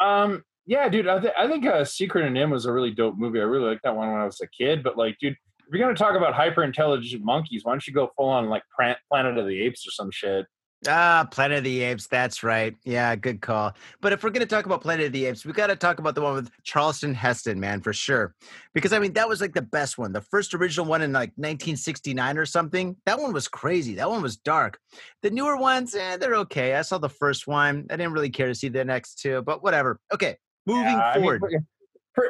[0.00, 3.16] Um, yeah, dude, I, th- I think uh, Secret of NIMH was a really dope
[3.16, 3.40] movie.
[3.40, 4.82] I really liked that one when I was a kid.
[4.82, 8.12] But like, dude, if you're gonna talk about hyper intelligent monkeys, why don't you go
[8.16, 10.46] full on like Planet of the Apes or some shit?
[10.86, 12.06] Ah, Planet of the Apes.
[12.06, 12.76] That's right.
[12.84, 13.74] Yeah, good call.
[14.00, 15.98] But if we're going to talk about Planet of the Apes, we got to talk
[15.98, 18.34] about the one with Charlton Heston, man, for sure.
[18.74, 20.12] Because I mean, that was like the best one.
[20.12, 22.94] The first original one in like 1969 or something.
[23.06, 23.94] That one was crazy.
[23.94, 24.78] That one was dark.
[25.22, 26.76] The newer ones, eh, they're okay.
[26.76, 27.86] I saw the first one.
[27.90, 29.98] I didn't really care to see the next two, but whatever.
[30.14, 30.36] Okay,
[30.68, 31.64] moving Yeah, I mean, forward.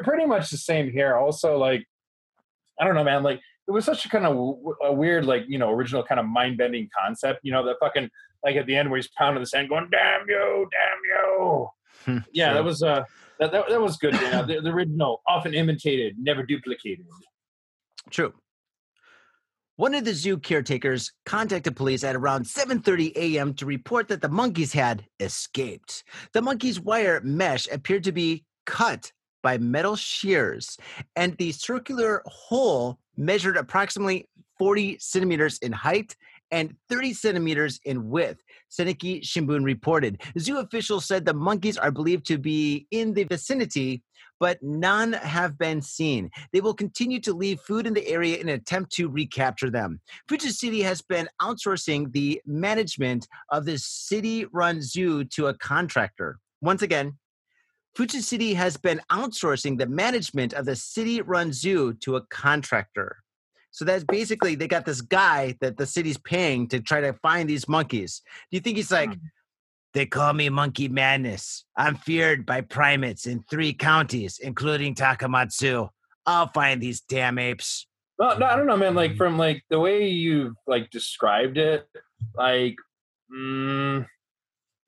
[0.05, 1.17] pretty much the same here.
[1.17, 1.85] Also, like,
[2.81, 3.23] I don't know, man.
[3.23, 6.19] Like, it was such a kind of w- a weird, like, you know, original kind
[6.21, 7.41] of mind bending concept.
[7.43, 8.09] You know, that fucking
[8.45, 12.47] like at the end where he's pounding the sand, going, "Damn you, damn you." Yeah,
[12.47, 12.55] Sure.
[12.55, 13.05] that was uh,
[13.41, 14.15] that, that, that was good.
[14.15, 17.05] You know, the, the original, often imitated, never duplicated.
[18.11, 18.33] True.
[19.79, 23.55] One of the zoo caretakers contacted police at around 7:30 a.m.
[23.55, 26.03] to report that the monkeys had escaped.
[26.33, 30.79] The monkeys' wire mesh appeared to be cut by metal shears,
[31.15, 36.17] and the circular hole measured approximately 40 centimeters in height
[36.51, 38.43] and 30 centimeters in width.
[38.69, 40.21] Sankei Shimbun reported.
[40.41, 44.03] Zoo officials said the monkeys are believed to be in the vicinity,
[44.41, 46.31] but none have been seen.
[46.53, 50.01] They will continue to leave food in the area in an attempt to recapture them.
[50.29, 56.39] Fuji City has been outsourcing the management of this city run zoo to a contractor.
[56.61, 57.19] Once again,
[57.95, 63.17] Fuji City has been outsourcing the management of the city run zoo to a contractor.
[63.71, 67.49] So that's basically they got this guy that the city's paying to try to find
[67.49, 68.23] these monkeys.
[68.51, 69.27] Do you think he's like, hmm.
[69.95, 71.65] They call me Monkey Madness.
[71.77, 75.89] I'm feared by primates in three counties, including Takamatsu.
[76.27, 77.87] I'll find these damn apes.
[78.21, 78.95] No, no, I don't know, man.
[78.95, 81.87] Like from like the way you like described it,
[82.37, 82.77] like
[83.35, 84.07] mm,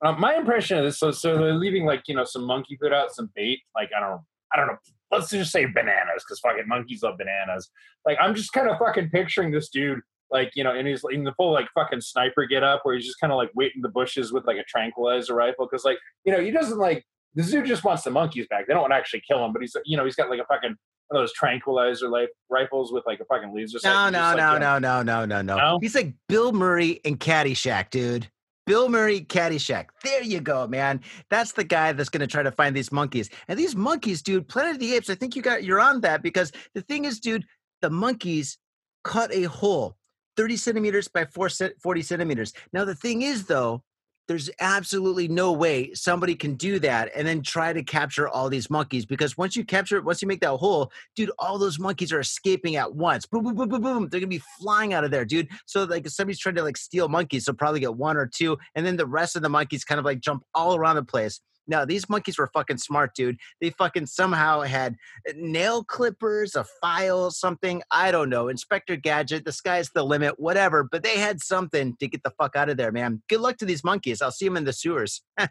[0.03, 0.99] uh, my impression of this.
[0.99, 3.59] So, so they're leaving like you know some monkey food out, some bait.
[3.73, 4.21] Like I don't
[4.53, 4.77] I don't know.
[5.11, 7.69] Let's just say bananas, because fucking monkeys love bananas.
[8.05, 9.99] Like I'm just kind of fucking picturing this dude,
[10.31, 13.05] like you know, in his in the full like fucking sniper get up, where he's
[13.05, 15.97] just kind of like waiting in the bushes with like a tranquilizer rifle, because like
[16.25, 17.03] you know he doesn't like
[17.35, 18.67] the zoo just wants the monkeys back.
[18.67, 20.45] They don't want to actually kill them, but he's you know he's got like a
[20.45, 20.75] fucking
[21.07, 23.79] one of those tranquilizer like rifles with like a fucking laser.
[23.83, 25.57] No, He's no, no, no, no, no, no, no.
[25.57, 25.79] No?
[25.81, 28.29] He's like Bill Murray in Caddyshack, dude.
[28.67, 29.87] Bill Murray, Caddyshack.
[30.03, 31.01] There you go, man.
[31.29, 33.29] That's the guy that's going to try to find these monkeys.
[33.47, 35.09] And these monkeys, dude, Planet of the Apes.
[35.09, 37.43] I think you got you're on that because the thing is, dude,
[37.81, 38.57] the monkeys
[39.03, 39.97] cut a hole
[40.37, 42.53] 30 centimeters by four 40 centimeters.
[42.73, 43.83] Now the thing is, though,
[44.27, 48.69] there's absolutely no way somebody can do that and then try to capture all these
[48.69, 52.13] monkeys because once you capture it, once you make that hole, dude, all those monkeys
[52.13, 53.25] are escaping at once.
[53.25, 54.07] Boom, boom, boom, boom, boom.
[54.09, 55.49] They're gonna be flying out of there, dude.
[55.65, 58.57] So like if somebody's trying to like steal monkeys, they'll probably get one or two,
[58.75, 61.41] and then the rest of the monkeys kind of like jump all around the place.
[61.67, 63.37] No, these monkeys were fucking smart, dude.
[63.59, 64.95] They fucking somehow had
[65.35, 67.81] nail clippers, a file, something.
[67.91, 68.47] I don't know.
[68.47, 70.83] Inspector Gadget, the sky's the limit, whatever.
[70.83, 73.21] But they had something to get the fuck out of there, man.
[73.29, 74.21] Good luck to these monkeys.
[74.21, 75.21] I'll see them in the sewers.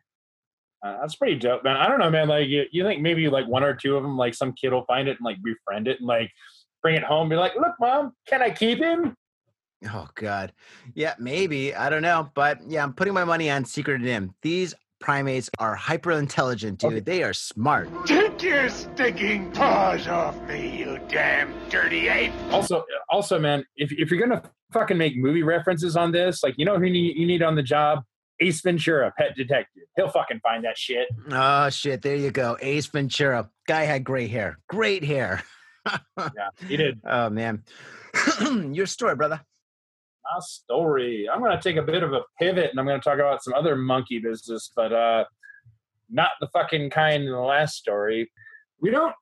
[0.82, 1.76] Uh, that's pretty dope, man.
[1.76, 2.28] I don't know, man.
[2.28, 4.86] Like, you, you think maybe like one or two of them, like some kid will
[4.86, 6.30] find it and like befriend it and like
[6.82, 9.14] bring it home, be like, "Look, mom, can I keep him?"
[9.92, 10.52] Oh God,
[10.94, 14.30] yeah, maybe I don't know, but yeah, I'm putting my money on Secret NIMH.
[14.40, 17.04] These primates are hyper intelligent, dude.
[17.04, 17.88] They are smart.
[18.06, 22.32] Take your stinking paws off me, you damn dirty ape!
[22.50, 26.64] Also, also, man, if if you're gonna fucking make movie references on this, like, you
[26.64, 28.04] know who you need, you need on the job?
[28.42, 29.82] Ace Ventura, Pet Detective.
[29.96, 31.08] He'll fucking find that shit.
[31.30, 32.56] Oh shit, there you go.
[32.62, 33.50] Ace Ventura.
[33.66, 34.58] Guy had gray hair.
[34.68, 35.42] Great hair.
[36.18, 37.00] Yeah, he did.
[37.06, 37.62] Oh man.
[38.72, 39.40] Your story, brother.
[40.32, 41.28] My story.
[41.32, 43.76] I'm gonna take a bit of a pivot and I'm gonna talk about some other
[43.76, 45.24] monkey business, but uh
[46.08, 48.30] not the fucking kind in the last story.
[48.80, 49.14] We don't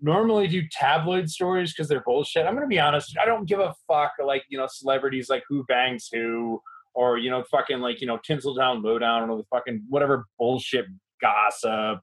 [0.00, 2.46] normally do tabloid stories because they're bullshit.
[2.46, 3.16] I'm gonna be honest.
[3.20, 6.60] I don't give a fuck like you know celebrities like who bangs who
[6.94, 10.86] or you know fucking like you know Tinseltown Lowdown or the fucking whatever bullshit
[11.20, 12.00] gossip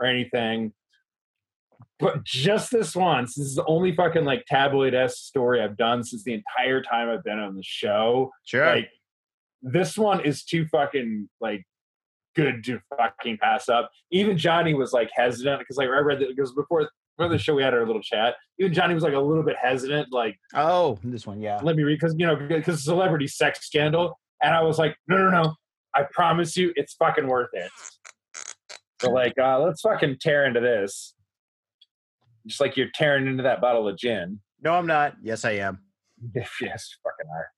[0.00, 0.72] or anything.
[2.04, 6.04] But just this once, this is the only fucking like tabloid s story I've done
[6.04, 8.30] since the entire time I've been on the show.
[8.44, 8.66] Sure.
[8.66, 8.90] Like
[9.62, 11.64] this one is too fucking like
[12.36, 13.90] good to fucking pass up.
[14.10, 17.54] Even Johnny was like hesitant because like I read that because before before the show
[17.54, 18.34] we had our little chat.
[18.58, 21.58] Even Johnny was like a little bit hesitant, like Oh, this one, yeah.
[21.62, 25.16] let me read because you know because celebrity sex scandal, and I was like, no,
[25.16, 25.54] no, no,
[25.94, 27.70] I promise you, it's fucking worth it.
[29.00, 31.14] So like, uh, let's fucking tear into this,
[32.46, 34.40] just like you're tearing into that bottle of gin.
[34.62, 35.14] No, I'm not.
[35.22, 35.80] Yes, I am.
[36.34, 37.50] yes, fucking are.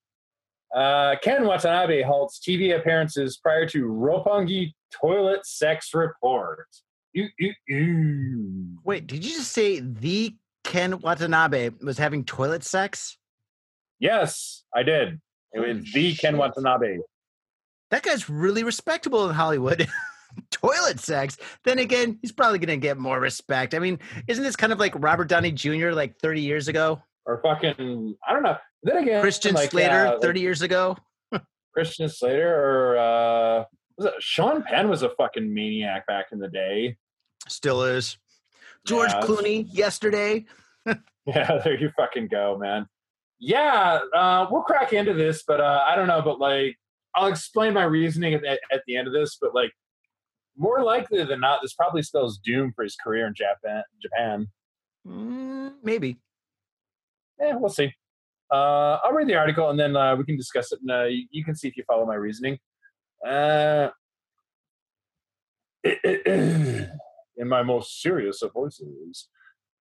[0.74, 6.66] Uh, Ken Watanabe halts TV appearances prior to Roppongi toilet sex report.
[7.12, 8.78] Ew, ew, ew.
[8.84, 10.34] Wait, did you just say the
[10.64, 13.16] Ken Watanabe was having toilet sex?
[14.01, 15.20] Yes, I did.
[15.53, 16.37] It was Holy the Ken.
[16.37, 16.99] Watanabe.
[17.91, 19.89] That guy's really respectable in Hollywood.
[20.51, 21.37] toilet sex.
[21.64, 23.74] Then again, he's probably going to get more respect.
[23.74, 25.91] I mean, isn't this kind of like Robert Downey Jr.
[25.91, 27.01] like 30 years ago?
[27.24, 28.57] Or fucking, I don't know.
[28.82, 30.97] Then again, Christian like, Slater like 30 years ago?
[31.74, 33.64] Christian Slater or uh,
[33.99, 36.97] was it Sean Penn was a fucking maniac back in the day.
[37.49, 38.16] Still is.
[38.87, 39.20] George Yeah.
[39.20, 40.47] Clooney yesterday.
[41.26, 42.87] Yeah, there you fucking go, man.
[43.41, 46.76] Yeah, uh, we'll crack into this, but uh, I don't know, but like
[47.16, 49.72] I'll explain my reasoning at, at, at the end of this, but like
[50.57, 53.82] more likely than not, this probably spells doom for his career in Japan.
[54.00, 54.48] Japan.
[55.07, 56.18] Mm, maybe.
[57.38, 57.92] Yeah, we'll see.
[58.52, 61.26] Uh, I'll read the article and then uh, we can discuss it, and uh, you,
[61.30, 62.59] you can see if you follow my reasoning.
[63.26, 63.88] Uh,
[66.04, 69.28] in my most serious of voices,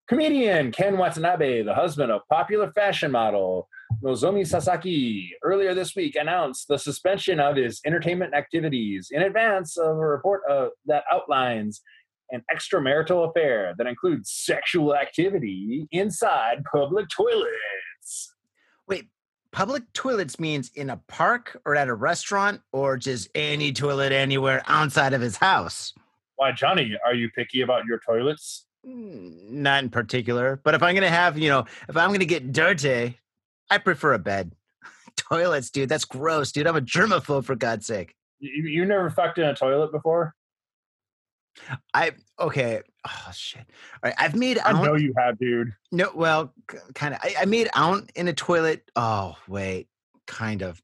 [0.08, 3.68] comedian Ken Watanabe, the husband of popular fashion model
[4.04, 9.98] Nozomi Sasaki, earlier this week announced the suspension of his entertainment activities in advance of
[9.98, 11.82] a report uh, that outlines
[12.32, 18.34] an extramarital affair that includes sexual activity inside public toilets.
[18.88, 19.08] Wait,
[19.52, 24.64] public toilets means in a park or at a restaurant or just any toilet anywhere
[24.68, 25.94] outside of his house?
[26.36, 28.66] Why, Johnny, are you picky about your toilets?
[28.88, 32.52] Mm, Not in particular, but if I'm to have, you know, if I'm to get
[32.52, 33.20] dirty,
[33.70, 34.52] I prefer a bed.
[35.18, 36.68] Toilets, dude, that's gross, dude.
[36.68, 38.16] I'm a germaphobe for God's sake.
[38.40, 40.36] You, you never fucked in a toilet before?
[41.94, 42.82] I okay.
[43.08, 43.62] Oh shit.
[44.04, 45.74] All right, I've made I know you have, dude.
[45.92, 46.54] No, well,
[46.94, 47.22] kind of.
[47.24, 48.90] I, I made out in a toilet.
[48.96, 49.88] Oh wait,
[50.28, 50.82] kind of.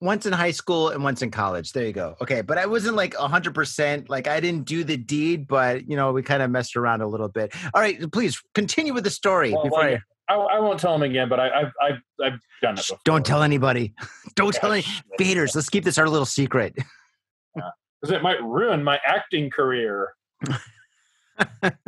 [0.00, 1.72] Once in high school and once in college.
[1.72, 2.16] There you go.
[2.20, 4.10] Okay, but I wasn't like hundred percent.
[4.10, 7.06] Like I didn't do the deed, but you know we kind of messed around a
[7.06, 7.54] little bit.
[7.72, 10.94] All right, uh, please continue with the story Well, before like, I, I won't tell
[10.94, 12.72] him again, but I, I've, I've, I've done I.
[12.72, 12.98] it before.
[13.04, 13.94] Don't tell anybody.
[14.34, 14.84] Don't tell any
[15.18, 15.54] faders.
[15.54, 16.74] Let's keep this our little secret.
[17.54, 20.14] because it might ruin my acting career.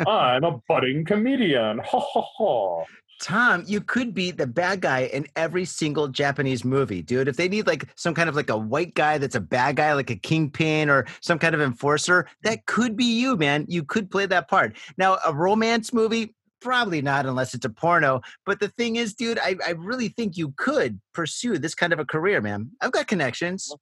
[0.07, 1.79] I'm a budding comedian.
[1.79, 2.85] Ha ha ha.
[3.21, 7.29] Tom, you could be the bad guy in every single Japanese movie, dude.
[7.29, 9.95] If they need like some kind of like a white guy that's a bad guy,
[9.95, 13.65] like a kingpin or some kind of enforcer, that could be you, man.
[13.69, 14.77] You could play that part.
[14.99, 18.21] Now, a romance movie, probably not unless it's a porno.
[18.45, 21.99] But the thing is, dude, I, I really think you could pursue this kind of
[21.99, 22.71] a career, man.
[22.83, 23.75] I've got connections.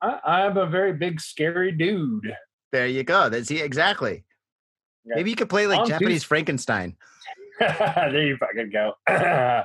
[0.00, 2.34] I, I'm a very big, scary dude.
[2.72, 3.28] There you go.
[3.28, 4.24] That's yeah, exactly.
[5.04, 5.16] Yeah.
[5.16, 6.96] Maybe you could play like On Japanese Tues- Frankenstein.
[7.60, 8.92] there you fucking go.
[9.08, 9.64] uh,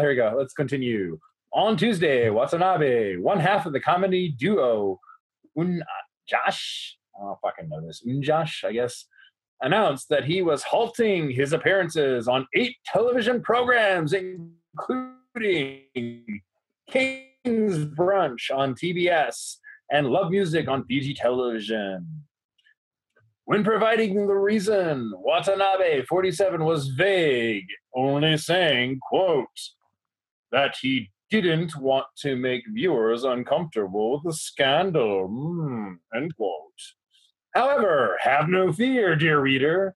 [0.00, 0.34] here we go.
[0.36, 1.18] Let's continue.
[1.52, 4.98] On Tuesday, Watanabe, one half of the comedy duo
[5.56, 5.82] Un
[6.28, 9.06] Josh, I don't fucking know this, Unjash, I guess,
[9.60, 15.82] announced that he was halting his appearances on eight television programs, including
[16.90, 19.56] King's Brunch on TBS
[19.90, 22.24] and Love Music on Fuji Television.
[23.46, 29.46] When providing the reason, Watanabe, 47, was vague, only saying, quote,
[30.50, 36.60] that he didn't want to make viewers uncomfortable with the scandal, mm, end quote.
[37.54, 39.94] However, have no fear, dear reader.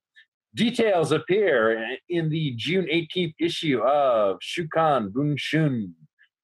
[0.54, 5.92] Details appear in the June 18th issue of Shukan Bunshun,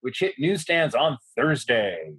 [0.00, 2.14] which hit newsstands on Thursday.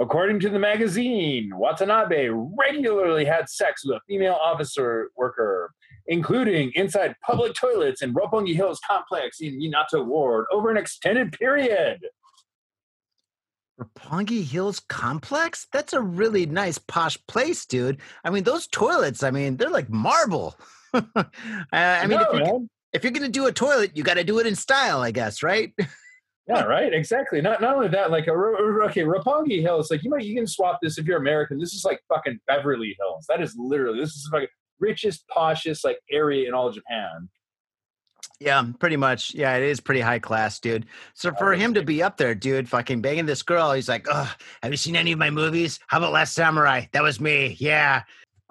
[0.00, 5.72] According to the magazine, Watanabe regularly had sex with a female officer worker,
[6.06, 12.00] including inside public toilets in Roppongi Hills complex in Minato Ward over an extended period.
[13.78, 15.66] Roppongi Hills Complex?
[15.72, 18.00] That's a really nice posh place, dude.
[18.24, 20.58] I mean, those toilets, I mean, they're like marble.
[20.94, 21.24] I,
[21.72, 22.60] I mean, No, if, you're,
[22.92, 25.10] if you're going to do a toilet, you got to do it in style, I
[25.10, 25.74] guess, right?
[26.48, 26.92] Yeah, right.
[26.92, 27.40] Exactly.
[27.40, 29.90] Not not only that, like a okay, Roppongi Hills.
[29.90, 31.58] Like you might you can swap this if you're American.
[31.58, 33.26] This is like fucking Beverly Hills.
[33.28, 34.48] That is literally this is fucking
[34.80, 37.28] richest, poshest like area in all of Japan.
[38.40, 39.34] Yeah, pretty much.
[39.34, 40.86] Yeah, it is pretty high class, dude.
[41.14, 44.34] So for him to be up there, dude, fucking banging this girl, he's like, "Oh,
[44.64, 45.78] have you seen any of my movies?
[45.86, 46.86] How about Last Samurai?
[46.92, 48.02] That was me." Yeah.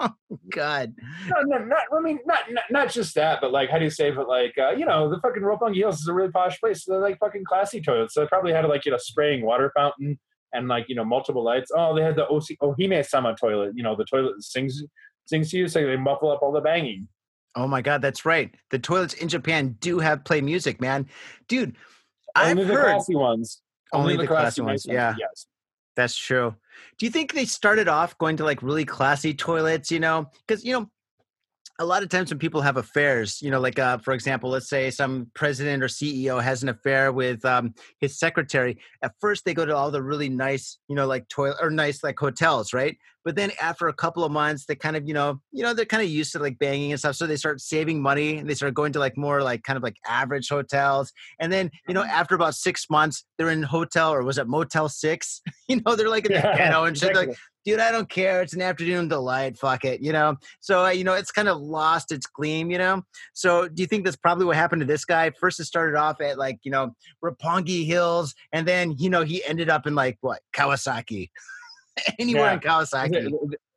[0.01, 0.93] Oh God.
[1.27, 1.83] No, no, not.
[1.95, 4.11] I mean, not, not not just that, but like, how do you say?
[4.11, 6.83] But like, uh, you know, the fucking Roppongi Hills is a really posh place.
[6.83, 8.13] So they're like fucking classy toilets.
[8.13, 10.19] So they probably had like you know spraying water fountain
[10.53, 11.71] and like you know multiple lights.
[11.75, 13.73] Oh, they had the Osi- Ohime Sama toilet.
[13.75, 14.83] You know, the toilet that sings
[15.25, 17.07] sings to you, so they muffle up all the banging.
[17.55, 18.53] Oh my God, that's right.
[18.69, 21.07] The toilets in Japan do have play music, man.
[21.47, 21.75] Dude,
[22.35, 23.61] I've Only the heard classy ones.
[23.93, 25.15] Only the classy ones, nice yeah.
[25.19, 25.45] Yes.
[26.01, 26.55] That's true.
[26.97, 30.31] Do you think they started off going to like really classy toilets, you know?
[30.47, 30.89] Because, you know,
[31.81, 34.69] a lot of times when people have affairs, you know, like uh, for example, let's
[34.69, 38.77] say some president or CEO has an affair with um, his secretary.
[39.01, 42.03] At first, they go to all the really nice, you know, like toilet or nice
[42.03, 42.95] like hotels, right?
[43.25, 45.85] But then after a couple of months, they kind of, you know, you know, they're
[45.85, 48.53] kind of used to like banging and stuff, so they start saving money and they
[48.53, 51.11] start going to like more like kind of like average hotels.
[51.39, 54.87] And then, you know, after about six months, they're in hotel or was it Motel
[54.87, 55.41] Six?
[55.67, 57.15] you know, they're like in the Yeah, ghetto and shit.
[57.15, 57.35] Like.
[57.63, 58.41] Dude, I don't care.
[58.41, 59.57] It's an afternoon delight.
[59.57, 60.35] Fuck it, you know.
[60.61, 63.03] So uh, you know, it's kind of lost its gleam, you know.
[63.33, 65.29] So do you think that's probably what happened to this guy?
[65.39, 69.43] First, it started off at like you know Roppongi Hills, and then you know he
[69.45, 71.29] ended up in like what Kawasaki,
[72.19, 72.53] anywhere Yeah.
[72.53, 73.31] in Kawasaki.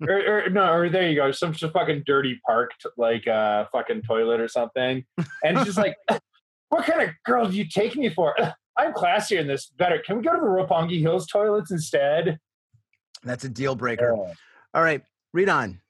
[0.09, 4.41] or, or no, or there you go, some fucking dirty parked like uh fucking toilet
[4.41, 5.95] or something, and it's just like,
[6.71, 8.35] what kind of girl do you take me for?
[8.77, 9.67] I'm classier in this.
[9.67, 10.03] Better.
[10.05, 12.39] Can we go to the Roppongi Hills toilets instead?
[13.25, 14.13] That's a deal breaker.
[14.13, 15.03] All right,
[15.33, 15.81] read on.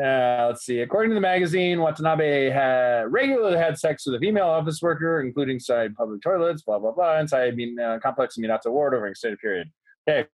[0.00, 0.80] Uh, let's see.
[0.80, 5.54] According to the magazine, Watanabe had regularly had sex with a female office worker, including
[5.56, 9.12] inside public toilets, blah blah blah, inside Min- uh, complex in Minato Ward over an
[9.12, 9.70] extended period.
[10.08, 10.28] Okay,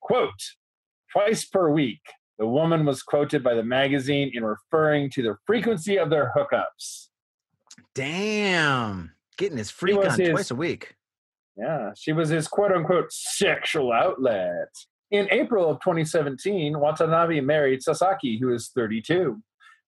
[0.00, 0.34] quote:
[1.12, 2.02] Twice per week,
[2.38, 7.06] the woman was quoted by the magazine in referring to the frequency of their hookups.
[7.94, 10.94] Damn, getting his freak on his- twice a week.
[11.56, 14.68] Yeah, she was his quote unquote sexual outlet.
[15.10, 19.42] In April of 2017, Watanabe married Sasaki, who is 32.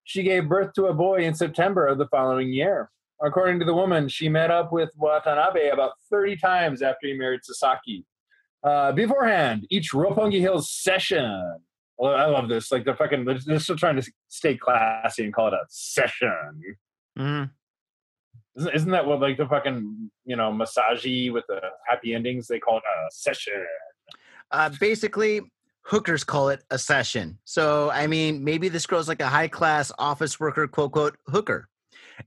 [0.04, 2.90] She gave birth to a boy in September of the following year.
[3.22, 7.40] According to the woman, she met up with Watanabe about 30 times after he married
[7.44, 8.04] Sasaki.
[8.64, 11.60] Uh, beforehand, each Roppongi Hills session.
[11.98, 12.72] Well, I love this.
[12.72, 16.76] Like the fucking, they're still trying to stay classy and call it a session.
[17.16, 17.50] Mhm.
[18.56, 22.48] Isn't, isn't that what like the fucking you know massagey with the happy endings?
[22.48, 23.64] They call it a session.
[24.52, 25.40] Uh, basically,
[25.82, 27.38] hookers call it a session.
[27.44, 31.68] So, I mean, maybe this girl's like a high class office worker, quote, quote, hooker.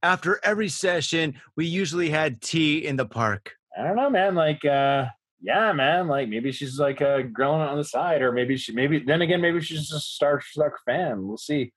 [0.04, 3.54] After every session, we usually had tea in the park.
[3.78, 4.36] I don't know, man.
[4.36, 5.06] Like, uh,
[5.42, 6.08] yeah, man.
[6.08, 9.42] Like maybe she's like uh, grilling on the side, or maybe she, maybe then again,
[9.42, 11.28] maybe she's just a Star Trek fan.
[11.28, 11.72] We'll see.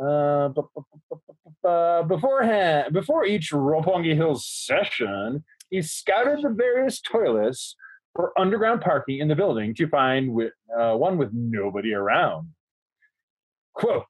[0.00, 0.50] Uh,
[1.64, 7.76] uh, beforehand, before each Roppongi Hills session, he scouted the various toilets
[8.14, 12.48] for underground parking in the building to find with, uh, one with nobody around.
[13.74, 14.04] Quote,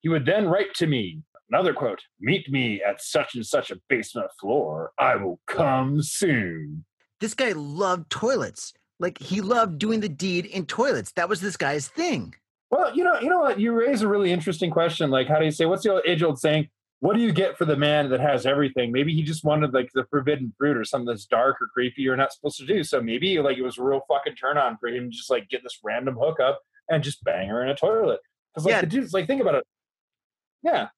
[0.00, 3.80] he would then write to me, another quote, meet me at such and such a
[3.88, 4.92] basement floor.
[4.98, 6.84] I will come soon.
[7.20, 8.74] This guy loved toilets.
[8.98, 11.12] Like, he loved doing the deed in toilets.
[11.12, 12.34] That was this guy's thing.
[12.70, 13.60] Well, you know, you know what?
[13.60, 15.10] You raise a really interesting question.
[15.10, 15.66] Like, how do you say?
[15.66, 16.68] What's the age old saying?
[17.06, 18.90] What do you get for the man that has everything?
[18.90, 22.16] Maybe he just wanted like the forbidden fruit or something that's dark or creepy you're
[22.16, 22.82] not supposed to do.
[22.82, 25.48] So maybe like it was a real fucking turn on for him to just like
[25.48, 26.58] get this random hookup
[26.90, 28.18] and just bang her in a toilet.
[28.52, 28.80] Because like Yeah.
[28.80, 29.64] the dude's like, think about it.
[30.64, 30.88] Yeah,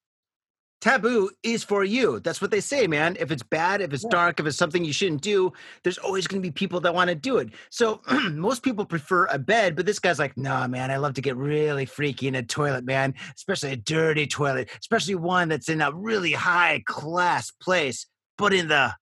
[0.81, 2.20] Taboo is for you.
[2.20, 3.16] That's what they say, man.
[3.18, 4.11] If it's bad, if it's Yeah.
[4.11, 5.53] dark, if it's something you shouldn't do,
[5.83, 7.49] there's always going to be people that want to do it.
[7.70, 8.01] So
[8.31, 11.37] most people prefer a bed, but this guy's like, nah, man, I love to get
[11.37, 15.93] really freaky in a toilet, man, especially a dirty toilet, especially one that's in a
[15.93, 18.07] really high class place,
[18.37, 18.95] but in the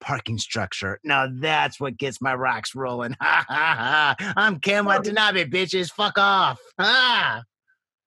[0.00, 1.00] parking structure.
[1.02, 3.16] Now that's what gets my rocks rolling.
[3.22, 4.32] Ha ha ha.
[4.36, 5.90] I'm Ken Watanabe, bitches.
[5.90, 6.60] Fuck off.
[6.78, 7.42] Ah.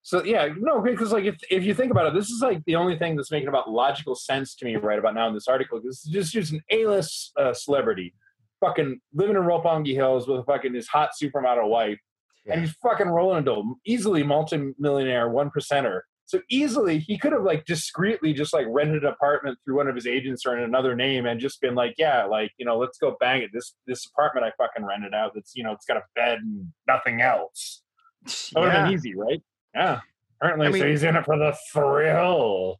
[0.10, 2.76] So yeah, no, because like if if you think about it, this is like the
[2.76, 5.80] only thing that's making about logical sense to me right about now in this article.
[5.80, 8.16] This is just just an A-list uh, celebrity,
[8.60, 12.00] fucking living in Roppongi Hills with a fucking his hot supermodel wife,
[12.48, 16.02] and he's fucking rolling into easily multimillionaire one percenter.
[16.26, 19.94] So easily he could have like discreetly just like rented an apartment through one of
[19.94, 22.98] his agents or in another name and just been like, yeah, like you know, let's
[22.98, 23.52] go bang it.
[23.54, 25.34] This this apartment I fucking rented out.
[25.36, 27.84] That's you know, it's got a bed and nothing else.
[28.26, 28.86] That would have Yeah.
[28.86, 29.44] been easy, right?
[29.76, 30.00] Yeah.
[30.42, 32.80] Apparently, I so he's in it for the thrill.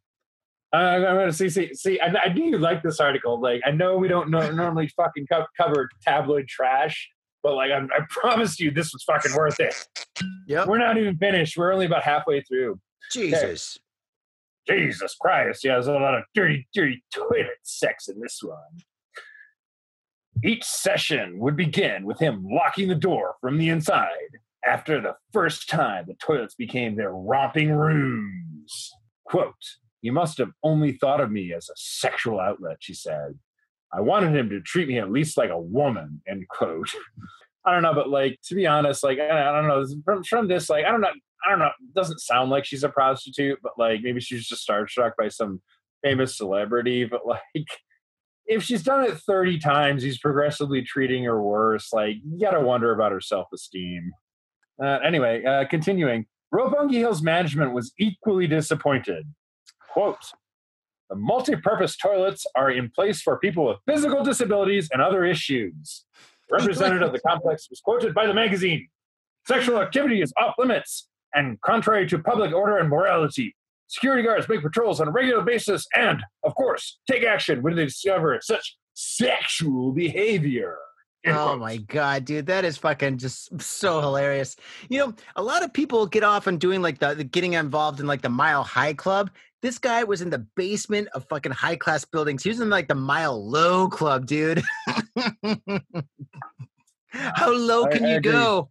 [0.72, 2.00] Uh, I'm gonna see, see, see.
[2.00, 3.40] I, I do like this article.
[3.40, 7.10] Like, I know we don't know, normally fucking co- cover tabloid trash,
[7.42, 9.74] but like, I'm, I promise you, this was fucking worth it.
[10.46, 10.68] Yep.
[10.68, 11.56] We're not even finished.
[11.56, 12.78] We're only about halfway through.
[13.12, 13.78] Jesus.
[14.68, 18.56] Jesus Christ, yeah, there's a lot of dirty, dirty toilet sex in this one.
[20.44, 24.08] Each session would begin with him locking the door from the inside.
[24.64, 28.90] After the first time, the toilets became their romping rooms.
[29.24, 29.54] Quote,
[30.02, 33.38] You must have only thought of me as a sexual outlet, she said.
[33.92, 36.90] I wanted him to treat me at least like a woman, end quote.
[37.64, 40.70] I don't know, but like, to be honest, like, I, don't know, from, from this,
[40.70, 41.10] like, I don't know,
[41.46, 44.66] I don't know, it doesn't sound like she's a prostitute, but like, maybe she's just
[44.66, 45.60] starstruck by some
[46.02, 47.66] famous celebrity, but like,
[48.46, 51.92] if she's done it 30 times, he's progressively treating her worse.
[51.92, 54.10] Like, you gotta wonder about her self esteem.
[54.82, 59.26] Uh, anyway, uh, continuing, Roppongi Hills management was equally disappointed.
[59.92, 60.16] Quote,
[61.10, 66.04] the multi-purpose toilets are in place for people with physical disabilities and other issues.
[66.50, 68.88] Representative of the complex was quoted by the magazine.
[69.46, 73.56] Sexual activity is off limits and contrary to public order and morality.
[73.88, 77.84] Security guards make patrols on a regular basis and, of course, take action when they
[77.84, 80.78] discover such sexual behavior.
[81.26, 84.56] Oh my god, dude, that is fucking just so hilarious.
[84.88, 88.00] You know, a lot of people get off on doing like the, the getting involved
[88.00, 89.30] in like the Mile High Club.
[89.62, 92.42] This guy was in the basement of fucking high class buildings.
[92.42, 94.62] He was in like the Mile Low Club, dude.
[97.12, 98.70] How low can you go?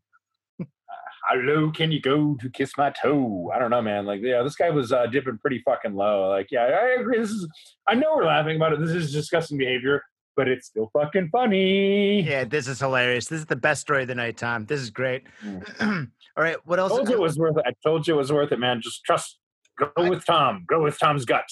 [1.30, 3.52] How low can you go to kiss my toe?
[3.54, 4.06] I don't know, man.
[4.06, 6.30] Like, yeah, this guy was uh, dipping pretty fucking low.
[6.30, 7.20] Like, yeah, I agree.
[7.20, 7.47] This is,
[7.88, 8.80] I know we're laughing about it.
[8.80, 10.02] This is disgusting behavior,
[10.36, 12.22] but it's still fucking funny.
[12.22, 13.28] Yeah, this is hilarious.
[13.28, 14.66] This is the best story of the night, Tom.
[14.66, 15.24] This is great.
[15.82, 16.08] All
[16.38, 16.92] right, what else?
[16.92, 17.64] I told you it was worth it.
[17.66, 18.82] I told you it was worth it, man.
[18.82, 19.38] Just trust.
[19.78, 20.66] Go with Tom.
[20.68, 21.50] Go with Tom's gut.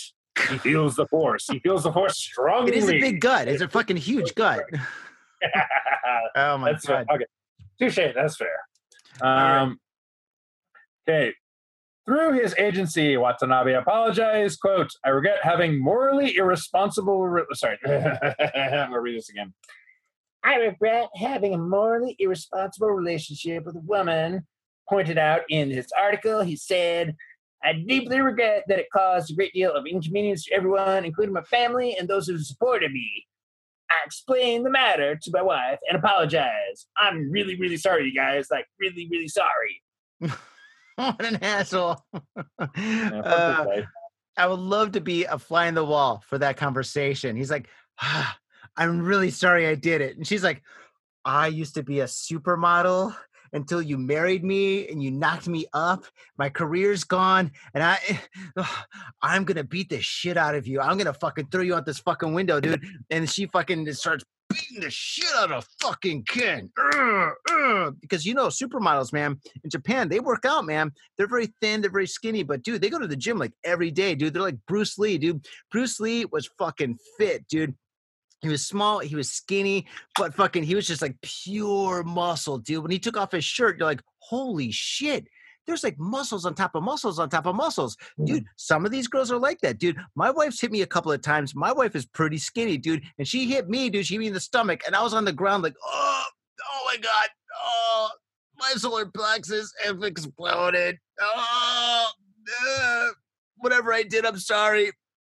[0.50, 1.48] He feels the force.
[1.50, 2.72] He feels the force strongly.
[2.72, 3.48] It is a big gut.
[3.48, 4.64] It's a fucking huge gut.
[6.36, 7.04] Oh my That's fair.
[7.06, 7.16] god.
[7.16, 7.26] Okay.
[7.80, 8.14] Touche.
[8.16, 8.48] That's fair.
[9.22, 9.62] right.
[9.62, 9.80] Um,
[11.08, 11.34] okay.
[12.08, 14.62] Through his agency, Watanabe apologized.
[14.62, 17.28] Quote, I regret having morally irresponsible.
[17.28, 17.78] Re- Sorry.
[17.86, 19.54] I'm to read this again.
[20.42, 24.48] I regret having a morally irresponsible relationship with a woman.
[24.88, 27.14] Pointed out in his article, he said,
[27.62, 31.42] I deeply regret that it caused a great deal of inconvenience to everyone, including my
[31.42, 33.26] family and those who supported me.
[33.92, 36.88] I explained the matter to my wife and apologized.
[36.98, 38.48] I'm really, really sorry, you guys.
[38.50, 39.84] Like, really, really sorry.
[40.98, 42.04] what an asshole.
[42.60, 43.66] Uh.
[44.38, 47.36] I would love to be a fly in the wall for that conversation.
[47.36, 47.70] He's like,
[48.00, 48.38] ah,
[48.76, 50.16] I'm really sorry I did it.
[50.16, 50.62] And she's like,
[51.26, 53.16] I used to be a supermodel
[53.54, 56.06] until you married me and you knocked me up.
[56.38, 58.00] My career's gone, and I,
[59.22, 60.80] I'm gonna beat the shit out of you.
[60.80, 62.84] I'm gonna fucking throw you out this fucking window, dude.
[63.10, 66.70] And she fucking just starts beating the shit out of fucking Ken.
[68.02, 70.92] Because you know, supermodels, man, in Japan, they work out, man.
[71.18, 73.92] They're very thin, they're very skinny, but dude, they go to the gym like every
[73.92, 74.34] day, dude.
[74.34, 75.46] They're like Bruce Lee, dude.
[75.72, 77.76] Bruce Lee was fucking fit, dude.
[78.42, 82.84] He was small, he was skinny, but fucking, he was just like pure muscle, dude.
[82.84, 85.28] When he took off his shirt, you're like, holy shit.
[85.68, 87.98] There's like muscles on top of muscles on top of muscles.
[88.24, 89.98] Dude, some of these girls are like that, dude.
[90.16, 91.54] My wife's hit me a couple of times.
[91.54, 93.04] My wife is pretty skinny, dude.
[93.20, 94.06] And she hit me, dude.
[94.06, 94.84] She hit me in the stomach.
[94.88, 96.24] And I was on the ground like, oh,
[96.64, 97.28] oh my God.
[97.62, 98.10] Oh,
[98.58, 100.98] my solar plexus have exploded.
[101.20, 102.08] Oh,
[102.72, 103.08] uh,
[103.58, 104.92] whatever I did, I'm sorry.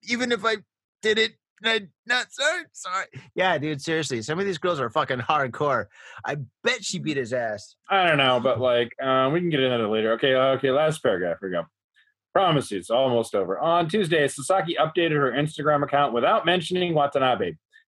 [0.10, 0.58] Even if I
[1.02, 2.64] did it, I'm not sorry.
[2.74, 3.05] Sorry.
[3.36, 4.22] Yeah, dude, seriously.
[4.22, 5.86] Some of these girls are fucking hardcore.
[6.26, 7.76] I bet she beat his ass.
[7.89, 10.14] I don't know, but like, uh, we can get into that later.
[10.14, 11.38] Okay, uh, okay, last paragraph.
[11.39, 11.64] Here we go.
[12.34, 13.59] Promises, almost over.
[13.59, 17.53] On Tuesday, Sasaki updated her Instagram account without mentioning Watanabe.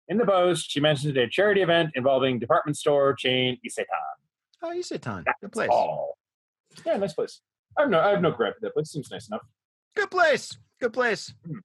[0.10, 3.86] In the post, she mentioned a charity event involving department store chain Isetan.
[4.62, 5.24] Oh, Isetan.
[5.26, 5.70] That's Good place.
[5.72, 6.18] all.
[6.86, 7.42] Yeah, nice place.
[7.78, 8.92] I have no, I have no gripe with that place.
[8.92, 9.42] Seems nice enough.
[9.96, 10.56] Good place.
[10.82, 11.34] Good place.
[11.46, 11.60] Hmm.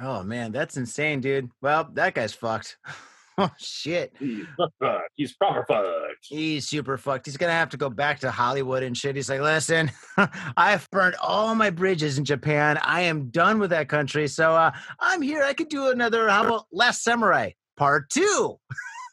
[0.00, 1.50] Oh man, that's insane, dude.
[1.60, 2.78] Well, that guy's fucked.
[3.38, 4.12] oh shit.
[4.18, 5.10] He's fucked.
[5.14, 5.86] He's proper fucked.
[6.22, 7.26] He's super fucked.
[7.26, 9.14] He's gonna have to go back to Hollywood and shit.
[9.14, 9.90] He's like, listen,
[10.56, 12.78] I've burned all my bridges in Japan.
[12.82, 14.26] I am done with that country.
[14.26, 15.44] So uh, I'm here.
[15.44, 16.28] I could do another.
[16.28, 18.58] How about Last Samurai Part Two?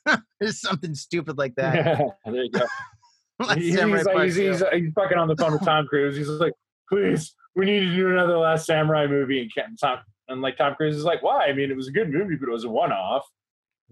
[0.39, 2.01] There's something stupid like that.
[2.25, 2.65] there you go.
[3.39, 6.15] Last He's, Samurai he's, like, he's, he's, he's fucking on the phone with Tom Cruise.
[6.15, 6.53] He's like,
[6.89, 9.49] please, we need to do another Last Samurai movie.
[9.57, 9.99] And Tom,
[10.31, 11.45] and like Tom Cruise is like, why?
[11.45, 13.25] I mean, it was a good movie, but it was a one-off.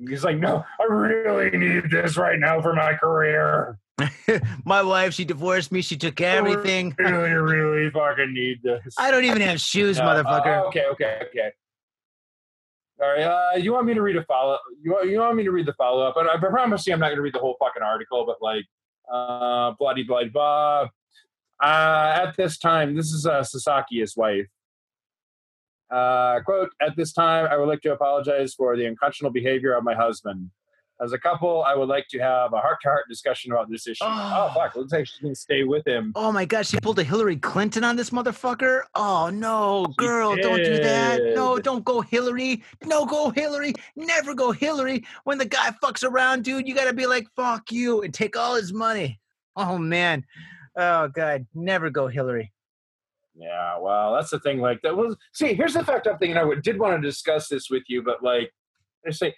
[0.08, 3.78] He's like, no, I really need this right now for my career.
[4.66, 5.82] my wife, she divorced me.
[5.82, 6.96] She took everything.
[7.00, 8.96] I really, really fucking need this.
[8.98, 10.64] I don't even have shoes, motherfucker.
[10.64, 11.52] oh, okay, okay, okay.
[13.02, 13.24] All right.
[13.24, 14.58] Uh, you want me to read a follow?
[14.82, 16.16] You want, you want me to read the follow up?
[16.16, 18.26] But I promise you, I'm not going to read the whole fucking article.
[18.26, 18.66] But like,
[19.12, 20.88] uh, bloody bloody blah.
[21.62, 24.48] Uh, at this time, this is uh, Sasaki, his wife.
[25.92, 29.84] Uh, quote, at this time, I would like to apologize for the unconscionable behavior of
[29.84, 30.50] my husband.
[31.02, 33.88] As a couple, I would like to have a heart to heart discussion about this
[33.88, 34.04] issue.
[34.04, 34.54] Oh, Oh.
[34.54, 34.76] fuck.
[34.76, 36.12] Looks like she's going to stay with him.
[36.14, 38.82] Oh my god, she pulled a Hillary Clinton on this motherfucker.
[38.96, 41.22] Oh no, girl, don't do that.
[41.36, 42.64] No, don't go Hillary.
[42.84, 43.74] No, go Hillary.
[43.96, 45.06] Never go Hillary.
[45.24, 48.56] When the guy fucks around, dude, you gotta be like, fuck you, and take all
[48.56, 49.22] his money.
[49.56, 50.26] Oh man.
[50.76, 52.52] Oh god, never go Hillary.
[53.40, 54.60] Yeah, well, that's the thing.
[54.60, 57.48] Like, that was, see, here's the fact up thing, and I did want to discuss
[57.48, 58.52] this with you, but like,
[59.08, 59.34] I say,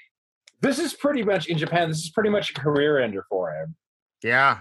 [0.62, 3.76] this is pretty much in Japan, this is pretty much a career ender for him.
[4.24, 4.60] Yeah.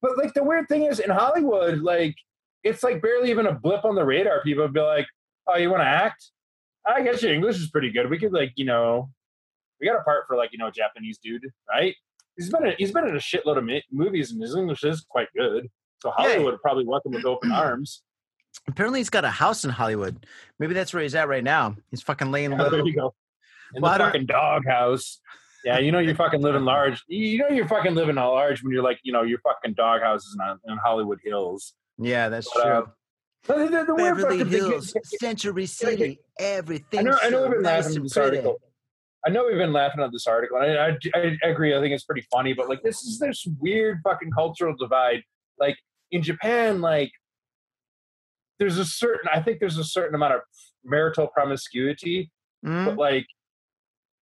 [0.00, 2.14] But like the weird thing is in Hollywood, like
[2.62, 4.42] it's like barely even a blip on the radar.
[4.42, 5.06] People would be like,
[5.46, 6.30] "Oh, you want to act?
[6.86, 8.10] I guess your English is pretty good.
[8.10, 9.10] We could like, you know,
[9.80, 11.94] we got a part for like, you know, a Japanese dude, right?
[12.36, 15.04] He's been in, he's been in a shitload of mi- movies, and his English is
[15.08, 15.68] quite good.
[16.04, 18.02] So Hollywood would probably welcome with open arms.
[18.68, 20.26] Apparently he's got a house in Hollywood.
[20.58, 21.76] Maybe that's where he's at right now.
[21.90, 22.68] He's fucking laying low.
[22.68, 23.14] there you go.
[23.74, 25.20] In Well, the fucking doghouse.
[25.64, 27.02] Yeah, you know you're fucking living large.
[27.08, 30.36] You know you're fucking living large when you're like, you know, your fucking dog houses
[30.38, 31.72] in, in Hollywood Hills.
[31.96, 32.92] Yeah, that's But, uh, true.
[33.46, 37.00] But the, the, the Beverly Hills, is- Century City, everything.
[37.00, 38.36] I know, I know so we've been nice laughing at this pretty.
[38.36, 38.56] article.
[39.26, 41.74] I know we've been laughing at this article, and I, I, I agree.
[41.74, 45.22] I think it's pretty funny, but like this is this weird fucking cultural divide.
[45.58, 45.76] Like
[46.14, 47.10] in Japan, like
[48.58, 50.40] there's a certain, I think there's a certain amount of
[50.84, 52.30] marital promiscuity,
[52.64, 52.86] Mhm.
[52.86, 53.26] but like,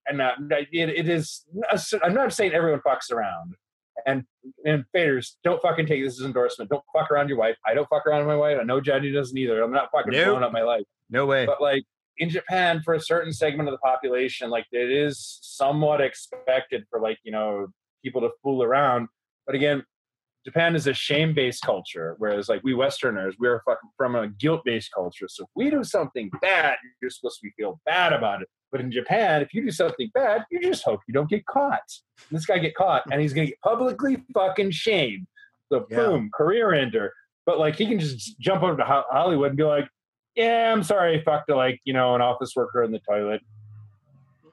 [0.08, 1.44] and uh, it, it is.
[2.02, 3.54] I'm not saying everyone fucks around,
[4.06, 4.24] and
[4.64, 6.70] and faders don't fucking take this as endorsement.
[6.70, 7.56] Don't fuck around your wife.
[7.64, 8.58] I don't fuck around my wife.
[8.60, 9.62] I know Jenny doesn't either.
[9.62, 10.26] I'm not fucking Nope.
[10.26, 11.46] blowing up my life No way.
[11.46, 11.84] but like
[12.18, 17.00] in Japan, for a certain segment of the population, like it is somewhat expected for
[17.00, 17.68] like you know
[18.02, 19.06] people to fool around.
[19.46, 19.84] But again,
[20.44, 25.26] Japan is a shame-based culture, whereas like we Westerners, we're fucking from a guilt-based culture.
[25.28, 28.48] So if we do something bad, you're supposed to feel bad about it.
[28.72, 31.82] But in Japan, if you do something bad, you just hope you don't get caught.
[32.30, 35.26] This guy get caught, and he's gonna get publicly fucking shamed.
[35.70, 35.96] So Yeah.
[35.96, 37.12] boom, career ender.
[37.46, 39.88] But like he can just jump over to Hollywood and be like,
[40.34, 43.42] "Yeah, I'm sorry, I fucked like you know an office worker in the toilet."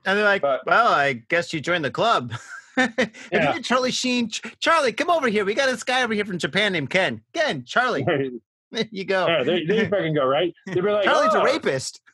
[0.05, 2.33] And they're like, But- well, I guess you joined the club.
[3.31, 3.59] Yeah.
[3.59, 4.29] Charlie Sheen?
[4.29, 5.45] Ch- Charlie, come over here.
[5.45, 7.21] We got this guy over here from Japan named Ken.
[7.33, 8.03] Ken, Charlie,
[8.71, 9.27] there you go.
[9.27, 10.53] yeah, there, there you fucking go, right?
[10.67, 12.01] They'd be like, Charlie's "Oh, a rapist.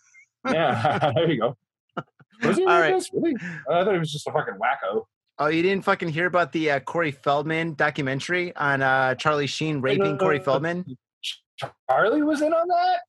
[0.48, 1.58] Yeah, there you go.
[2.44, 2.90] Was he a All right.
[2.92, 3.12] rapist?
[3.14, 3.36] Really?
[3.70, 5.06] I thought he was just a fucking wacko.
[5.40, 9.82] Oh, you didn't fucking hear about the uh, Corey Feldman documentary on uh, Charlie Sheen
[9.82, 10.86] raping Corey Feldman?
[11.90, 13.00] Charlie was in on that.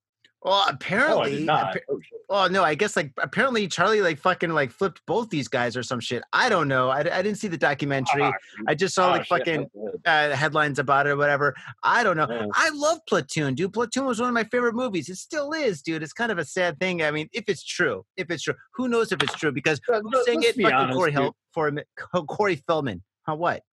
[0.43, 1.83] Well, Oh, apparently, Oh, shit.
[2.29, 5.83] oh no, I guess like apparently Charlie like fucking like flipped both these guys or
[5.83, 6.23] some shit.
[6.31, 6.89] I don't know.
[6.89, 8.21] I, I didn't see the documentary.
[8.23, 8.31] Ah,
[8.67, 9.67] I just saw ah, like shit, fucking
[10.05, 11.55] uh, headlines about it or whatever.
[11.83, 12.27] I don't know.
[12.29, 12.45] Yeah.
[12.53, 13.73] I love Platoon, dude.
[13.73, 15.09] Platoon was one of my favorite movies.
[15.09, 16.03] It still is, dude.
[16.03, 17.01] It's kind of a sad thing.
[17.01, 19.51] I mean, if it's true, if it's true, who knows if it's true?
[19.51, 20.55] Because who's saying it?
[20.55, 21.11] Fucking honest, Corey.
[21.11, 21.71] Hel- for
[22.13, 23.01] a Corey Feldman.
[23.25, 23.35] Huh?
[23.35, 23.63] What?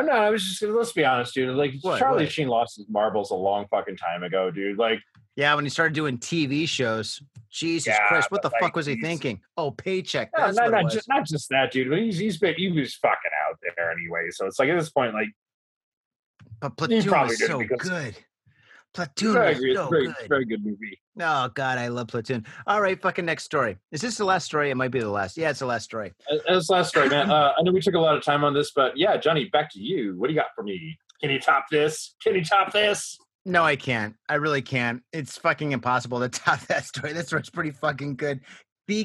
[0.00, 0.18] I'm not.
[0.18, 0.60] I was just.
[0.60, 1.54] gonna Let's be honest, dude.
[1.54, 2.32] Like What, Charlie what?
[2.32, 4.78] Sheen lost his marbles a long fucking time ago, dude.
[4.78, 5.00] Like
[5.36, 7.22] Yeah, when he started doing TV shows.
[7.50, 9.40] Jesus Yeah, Christ, what the like, fuck was he thinking?
[9.56, 10.30] Oh, paycheck.
[10.36, 11.90] No, That's not, not just not just that, dude.
[11.90, 14.28] But he's he's been he was fucking out there anyway.
[14.30, 15.28] So it's like at this point, like
[16.60, 18.16] but Platoon was so good.
[18.92, 20.16] Platoon I agree, it's so a very, good.
[20.28, 20.98] very good movie.
[21.20, 22.44] Oh God, I love Platoon.
[22.66, 23.76] All right, fucking next story.
[23.92, 24.70] Is this the last story?
[24.70, 25.36] It might be the last.
[25.36, 26.12] Yeah, it's the last story.
[26.30, 27.30] Uh, That's last story, man.
[27.30, 29.70] Uh, I know we took a lot of time on this, but yeah, Johnny, back
[29.72, 30.14] to you.
[30.16, 30.98] What do you got for me?
[31.20, 32.16] Can you top this?
[32.22, 33.16] Can you top this?
[33.44, 34.16] No, I can't.
[34.28, 35.02] I really can't.
[35.12, 37.12] It's fucking impossible to top that story.
[37.12, 38.40] That story's pretty fucking good.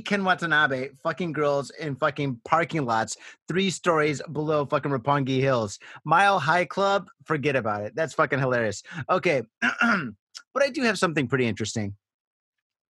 [0.04, 3.18] Ken Watanabe, fucking girls in fucking parking lots,
[3.48, 5.80] three stories below fucking Roppongi Hills.
[6.04, 7.94] Mile High Club, forget about it.
[7.96, 8.84] That's fucking hilarious.
[9.10, 11.96] Okay, but I do have something pretty interesting.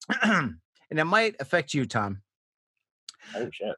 [0.22, 0.56] and
[0.90, 2.22] it might affect you, Tom.
[3.36, 3.76] Oh shit.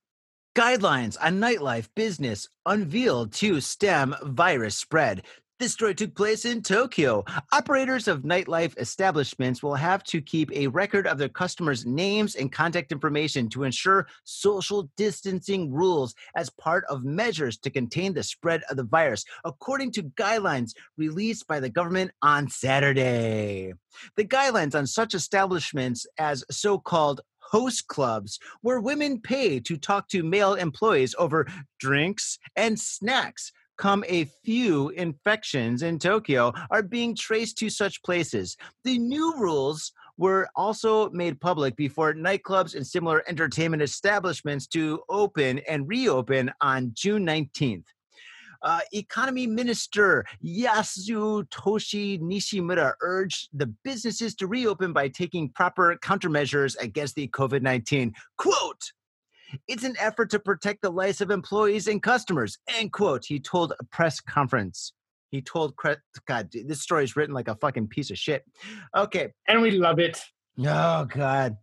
[0.55, 5.23] Guidelines on nightlife business unveiled to stem virus spread.
[5.59, 7.25] This story took place in Tokyo.
[7.51, 12.51] Operators of nightlife establishments will have to keep a record of their customers' names and
[12.51, 18.61] contact information to ensure social distancing rules as part of measures to contain the spread
[18.69, 23.73] of the virus, according to guidelines released by the government on Saturday.
[24.15, 30.07] The guidelines on such establishments as so called host clubs where women pay to talk
[30.09, 31.47] to male employees over
[31.79, 33.51] drinks and snacks.
[33.77, 38.57] Come a few infections in Tokyo are being traced to such places.
[38.83, 45.59] The new rules were also made public before nightclubs and similar entertainment establishments to open
[45.69, 47.85] and reopen on June 19th.
[48.63, 57.13] Uh, economy Minister Yasutoshi Nishimura urged the businesses to reopen by taking proper countermeasures against
[57.15, 58.13] the COVID 19.
[58.37, 58.91] Quote,
[59.67, 63.25] it's an effort to protect the lives of employees and customers, end quote.
[63.25, 64.93] He told a press conference.
[65.29, 65.73] He told,
[66.27, 68.43] God, this story is written like a fucking piece of shit.
[68.95, 69.33] Okay.
[69.47, 70.21] And we love it.
[70.65, 71.57] Oh, God.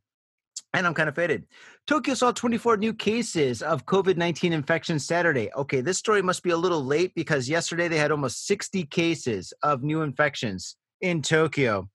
[0.74, 1.46] And I'm kind of faded.
[1.86, 5.50] Tokyo saw 24 new cases of COVID 19 infection Saturday.
[5.54, 9.52] Okay, this story must be a little late because yesterday they had almost 60 cases
[9.62, 11.88] of new infections in Tokyo,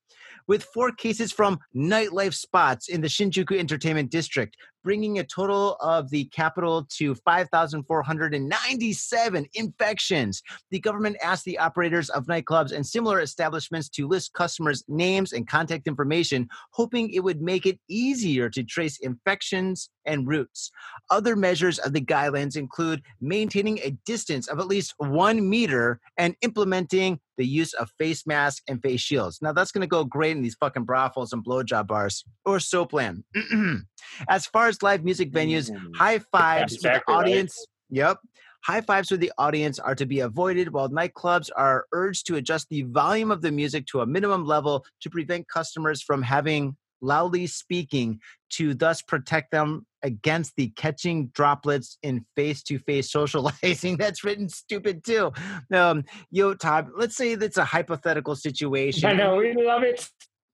[0.50, 6.10] with four cases from nightlife spots in the Shinjuku Entertainment District, bringing a total of
[6.10, 10.42] the capital to 5,497 infections.
[10.72, 15.48] The government asked the operators of nightclubs and similar establishments to list customers' names and
[15.48, 20.72] contact information, hoping it would make it easier to trace infections and routes.
[21.12, 26.36] Other measures of the guidelines include maintaining a distance of at least one meter and
[26.42, 29.40] implementing the use of face masks and face shields.
[29.42, 33.24] Now, that's going to go great in these fucking brothels and blowjob bars or Soapland.
[34.30, 35.96] as far as live music venues, Mm.
[35.96, 37.20] high fives with exactly the right.
[37.20, 37.66] audience.
[37.92, 38.18] Yep.
[38.66, 42.68] High fives with the audience are to be avoided, while nightclubs are urged to adjust
[42.70, 47.48] the volume of the music to a minimum level to prevent customers from having loudly
[47.48, 48.20] speaking
[48.52, 53.98] to thus protect them against the catching droplets in face-to-face socializing.
[54.00, 55.32] That's written stupid too.
[55.74, 59.10] Um, yo, Todd, let's say that's a hypothetical situation.
[59.10, 60.10] I know we love it.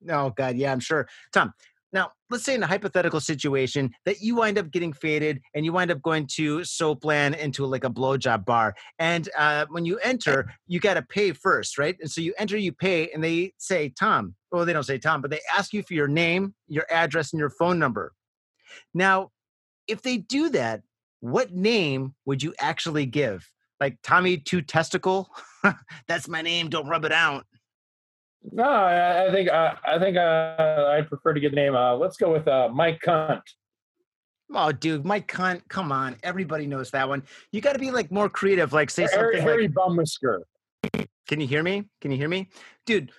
[0.10, 1.08] Oh God, yeah, I'm sure.
[1.34, 1.54] Tom,
[1.96, 5.72] now let's say in a hypothetical situation that you wind up getting faded and you
[5.72, 10.52] wind up going to Soapland into like a blowjob bar, and uh, when you enter,
[10.68, 11.96] you got to pay first, right?
[12.00, 14.36] And so you enter, you pay, and they say Tom.
[14.52, 17.40] Well, they don't say Tom, but they ask you for your name, your address, and
[17.40, 18.14] your phone number.
[18.94, 19.32] Now,
[19.88, 20.82] if they do that,
[21.22, 23.50] what name would you actually give?
[23.80, 25.30] Like Tommy Two Testicle?
[26.08, 26.70] That's my name.
[26.70, 27.46] Don't rub it out.
[28.52, 31.76] No, I, I think uh, I think uh, I prefer to get the name.
[31.76, 33.42] Uh, let's go with uh, Mike Cunt.
[34.54, 36.18] Oh, dude, Mike Cunt, come on.
[36.22, 37.24] Everybody knows that one.
[37.52, 38.74] You got to be like more creative.
[38.74, 39.72] Like say Harry, something Harry like.
[41.28, 41.86] "Can you hear me?
[42.02, 42.50] Can you hear me,
[42.86, 43.12] dude?"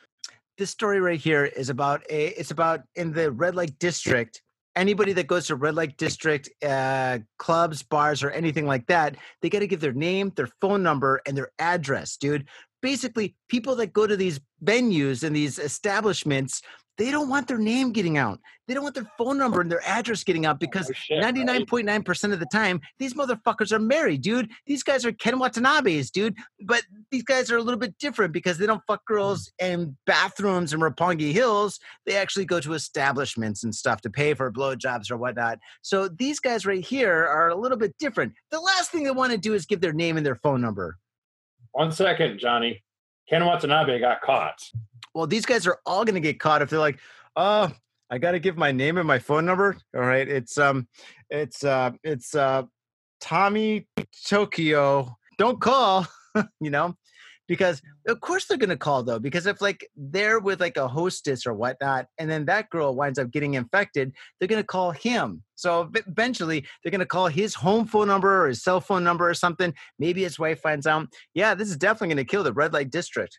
[0.59, 2.29] This story right here is about a.
[2.29, 4.43] It's about in the red light district.
[4.77, 9.49] Anybody that goes to red light district uh, clubs, bars, or anything like that, they
[9.49, 12.47] got to give their name, their phone number, and their address, dude.
[12.87, 16.63] Basically, people that go to these venues and these establishments,
[16.99, 18.39] they don't want their name getting out.
[18.69, 21.21] They don't want their phone number and their address getting out oh, because Oh, shit,
[21.21, 24.53] 99.9% of the time, these motherfuckers are married, dude.
[24.67, 26.37] These guys are Ken Watanabe's, dude.
[26.61, 29.73] But these guys are a little bit different because they don't fuck girls mm.
[29.73, 31.81] in bathrooms in Roppongi Hills.
[32.07, 35.59] They actually go to establishments and stuff to pay for blowjobs or whatnot.
[35.83, 38.35] So these guys right here are a little bit different.
[38.53, 40.99] The last thing they want to do is give their name and their phone number.
[41.77, 42.83] One second, Johnny.
[43.29, 44.63] Ken Watanabe got caught.
[45.15, 46.99] Well, these guys are all going to get caught if they're like,
[47.37, 47.71] oh,
[48.09, 49.77] I got to give my name and my phone number.
[49.95, 50.89] All right, it's um,
[51.29, 52.63] it's uh, it's uh,
[53.21, 53.87] Tommy
[54.25, 55.19] Tokyo.
[55.37, 56.07] Don't call,
[56.63, 56.97] you know,
[57.49, 59.19] because of course they're going to call though.
[59.19, 63.19] Because if like they're with like a hostess or whatnot, and then that girl winds
[63.19, 65.43] up getting infected, they're going to call him.
[65.55, 69.29] So eventually they're going to call his home phone number or his cell phone number
[69.29, 69.75] or something.
[69.99, 71.09] Maybe his wife finds out.
[71.35, 73.39] Yeah, this is definitely going to kill the red light district.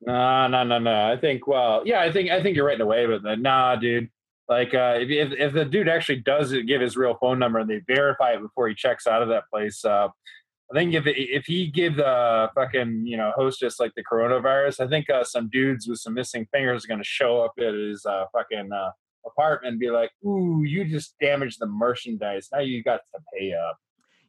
[0.00, 1.12] No, no, no, no.
[1.12, 1.46] I think.
[1.46, 4.08] Well, yeah, I think I think you're right in a way, but nah, dude.
[4.48, 7.68] Like, uh, if, if if the dude actually does give his real phone number and
[7.68, 10.08] they verify it before he checks out of that place, uh,
[10.70, 14.88] I think if if he give the fucking you know hostess like the coronavirus, I
[14.88, 18.24] think uh, some dudes with some missing fingers are gonna show up at his uh,
[18.32, 18.90] fucking uh,
[19.24, 22.48] apartment and be like, "Ooh, you just damaged the merchandise.
[22.52, 23.78] Now you got to pay up."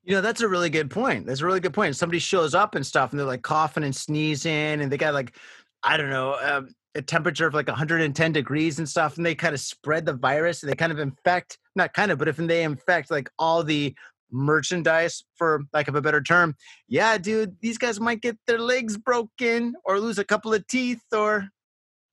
[0.04, 1.26] You know, that's a really good point.
[1.26, 1.96] That's a really good point.
[1.98, 5.36] Somebody shows up and stuff, and they're like coughing and sneezing, and they got like,
[5.84, 9.54] I don't know, um, a temperature of like 110 degrees and stuff, and they kind
[9.54, 10.64] of spread the virus.
[10.64, 13.94] And they kind of infect, not kind of, but if they infect like all the
[14.32, 16.56] merchandise, for lack of a better term,
[16.88, 21.04] yeah, dude, these guys might get their legs broken or lose a couple of teeth
[21.14, 21.50] or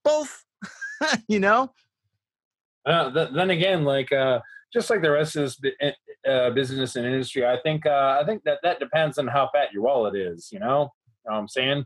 [0.03, 0.45] both.
[1.27, 1.71] you know?
[2.85, 4.39] Uh, th- then again, like uh,
[4.73, 8.25] just like the rest of this bu- uh, business and industry, I think uh, I
[8.25, 10.49] think that that depends on how fat your wallet is.
[10.51, 11.85] You know, know what I'm saying?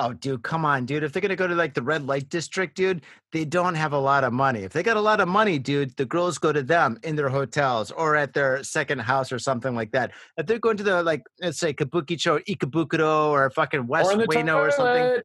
[0.00, 1.02] Oh, dude, come on, dude.
[1.02, 3.98] If they're gonna go to like the red light district, dude, they don't have a
[3.98, 4.60] lot of money.
[4.62, 7.28] If they got a lot of money, dude, the girls go to them in their
[7.28, 10.12] hotels or at their second house or something like that.
[10.36, 14.18] If they're going to the like, let's say Kabukicho or Ikebukuro or fucking West or
[14.18, 15.20] Ueno or something.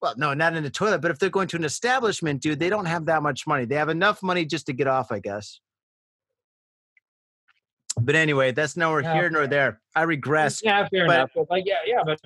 [0.00, 1.00] Well, no, not in the toilet.
[1.00, 3.64] But if they're going to an establishment, dude, they don't have that much money.
[3.64, 5.58] They have enough money just to get off, I guess.
[8.00, 9.80] But anyway, that's nowhere Yeah, here nor there.
[9.96, 10.62] I regress.
[10.62, 11.30] Yeah, fair But- enough.
[11.34, 12.20] But like, yeah, yeah, but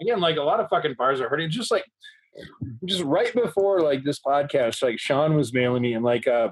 [0.00, 1.50] again, like a lot of fucking bars are hurting.
[1.50, 1.84] Just like,
[2.84, 6.50] just right before like this podcast, like Sean was mailing me and like, uh,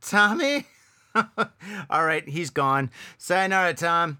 [0.00, 0.66] Tommy?
[1.90, 2.90] All right, he's gone.
[3.18, 4.18] Sayonara, Tom.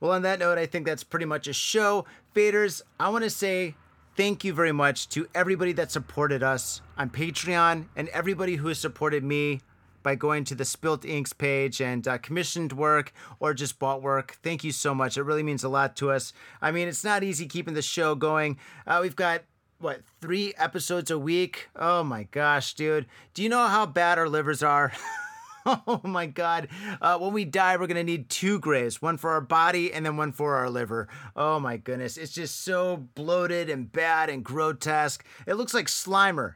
[0.00, 2.06] Well, on that note, I think that's pretty much a show.
[2.34, 3.74] Faders, I want to say
[4.16, 8.78] thank you very much to everybody that supported us on Patreon and everybody who has
[8.78, 9.60] supported me
[10.02, 14.38] by going to the Spilt Inks page and uh, commissioned work or just bought work.
[14.42, 15.18] Thank you so much.
[15.18, 16.32] It really means a lot to us.
[16.62, 18.56] I mean, it's not easy keeping the show going.
[18.86, 19.42] Uh, we've got
[19.78, 24.28] what three episodes a week oh my gosh dude do you know how bad our
[24.28, 24.92] livers are
[25.86, 26.68] oh my god.
[27.00, 30.16] Uh, when we die we're gonna need two graves one for our body and then
[30.16, 31.08] one for our liver.
[31.36, 32.16] Oh my goodness.
[32.16, 35.24] It's just so bloated and bad and grotesque.
[35.46, 36.54] It looks like slimer.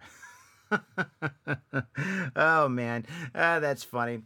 [2.37, 3.07] Oh man.
[3.35, 4.23] Uh, that's funny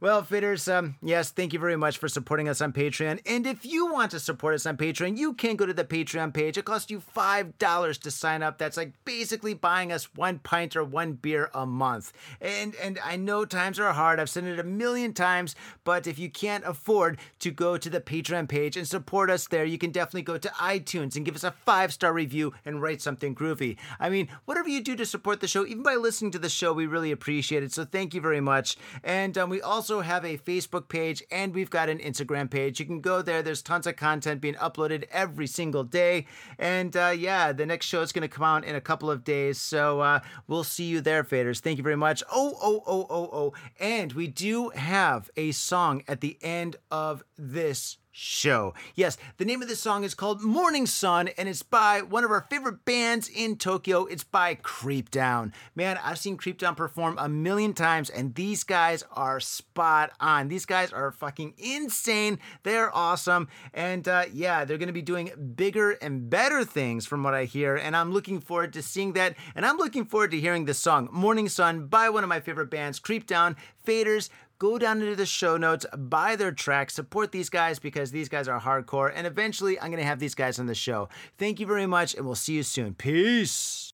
[0.00, 3.20] well, fitters, um, yes, thank you very much for supporting us on Patreon.
[3.26, 6.34] And if you want to support us on Patreon, you can go to the Patreon
[6.34, 6.58] page.
[6.58, 8.58] It costs you $5 to sign up.
[8.58, 12.12] That's like basically buying us one pint or one beer a month.
[12.40, 14.20] And and I know times are hard.
[14.20, 15.54] I've said it a million times,
[15.84, 19.64] but if you can't afford to go to the Patreon page and support us there,
[19.64, 23.34] you can definitely go to iTunes and give us a five-star review and write something
[23.34, 23.76] groovy.
[23.98, 26.72] I mean, whatever you do to support the show, even by listening to the show,
[26.72, 27.72] we really appreciate it.
[27.72, 28.76] So thank you very much.
[29.02, 32.80] And um, we also have a Facebook page and we've got an Instagram page.
[32.80, 33.40] You can go there.
[33.40, 36.26] There's tons of content being uploaded every single day.
[36.58, 39.22] And uh, yeah, the next show is going to come out in a couple of
[39.22, 39.58] days.
[39.58, 41.60] So uh, we'll see you there, faders.
[41.60, 42.24] Thank you very much.
[42.32, 43.52] Oh, oh, oh, oh, oh.
[43.78, 48.72] And we do have a song at the end of this show.
[48.94, 52.30] Yes, the name of this song is called Morning Sun, and it's by one of
[52.30, 54.04] our favorite bands in Tokyo.
[54.04, 55.52] It's by Creep Down.
[55.74, 60.46] Man, I've seen Creep Down perform a million times, and these guys are spot on.
[60.46, 62.38] These guys are fucking insane.
[62.62, 63.48] They're awesome.
[63.72, 67.46] And uh, yeah, they're going to be doing bigger and better things from what I
[67.46, 69.34] hear, and I'm looking forward to seeing that.
[69.56, 72.70] And I'm looking forward to hearing this song, Morning Sun, by one of my favorite
[72.70, 73.56] bands, Creep Down.
[73.84, 74.30] Faders,
[74.64, 78.48] go down into the show notes, buy their tracks, support these guys because these guys
[78.48, 81.10] are hardcore, and eventually I'm going to have these guys on the show.
[81.36, 82.94] Thank you very much, and we'll see you soon.
[82.94, 83.93] Peace.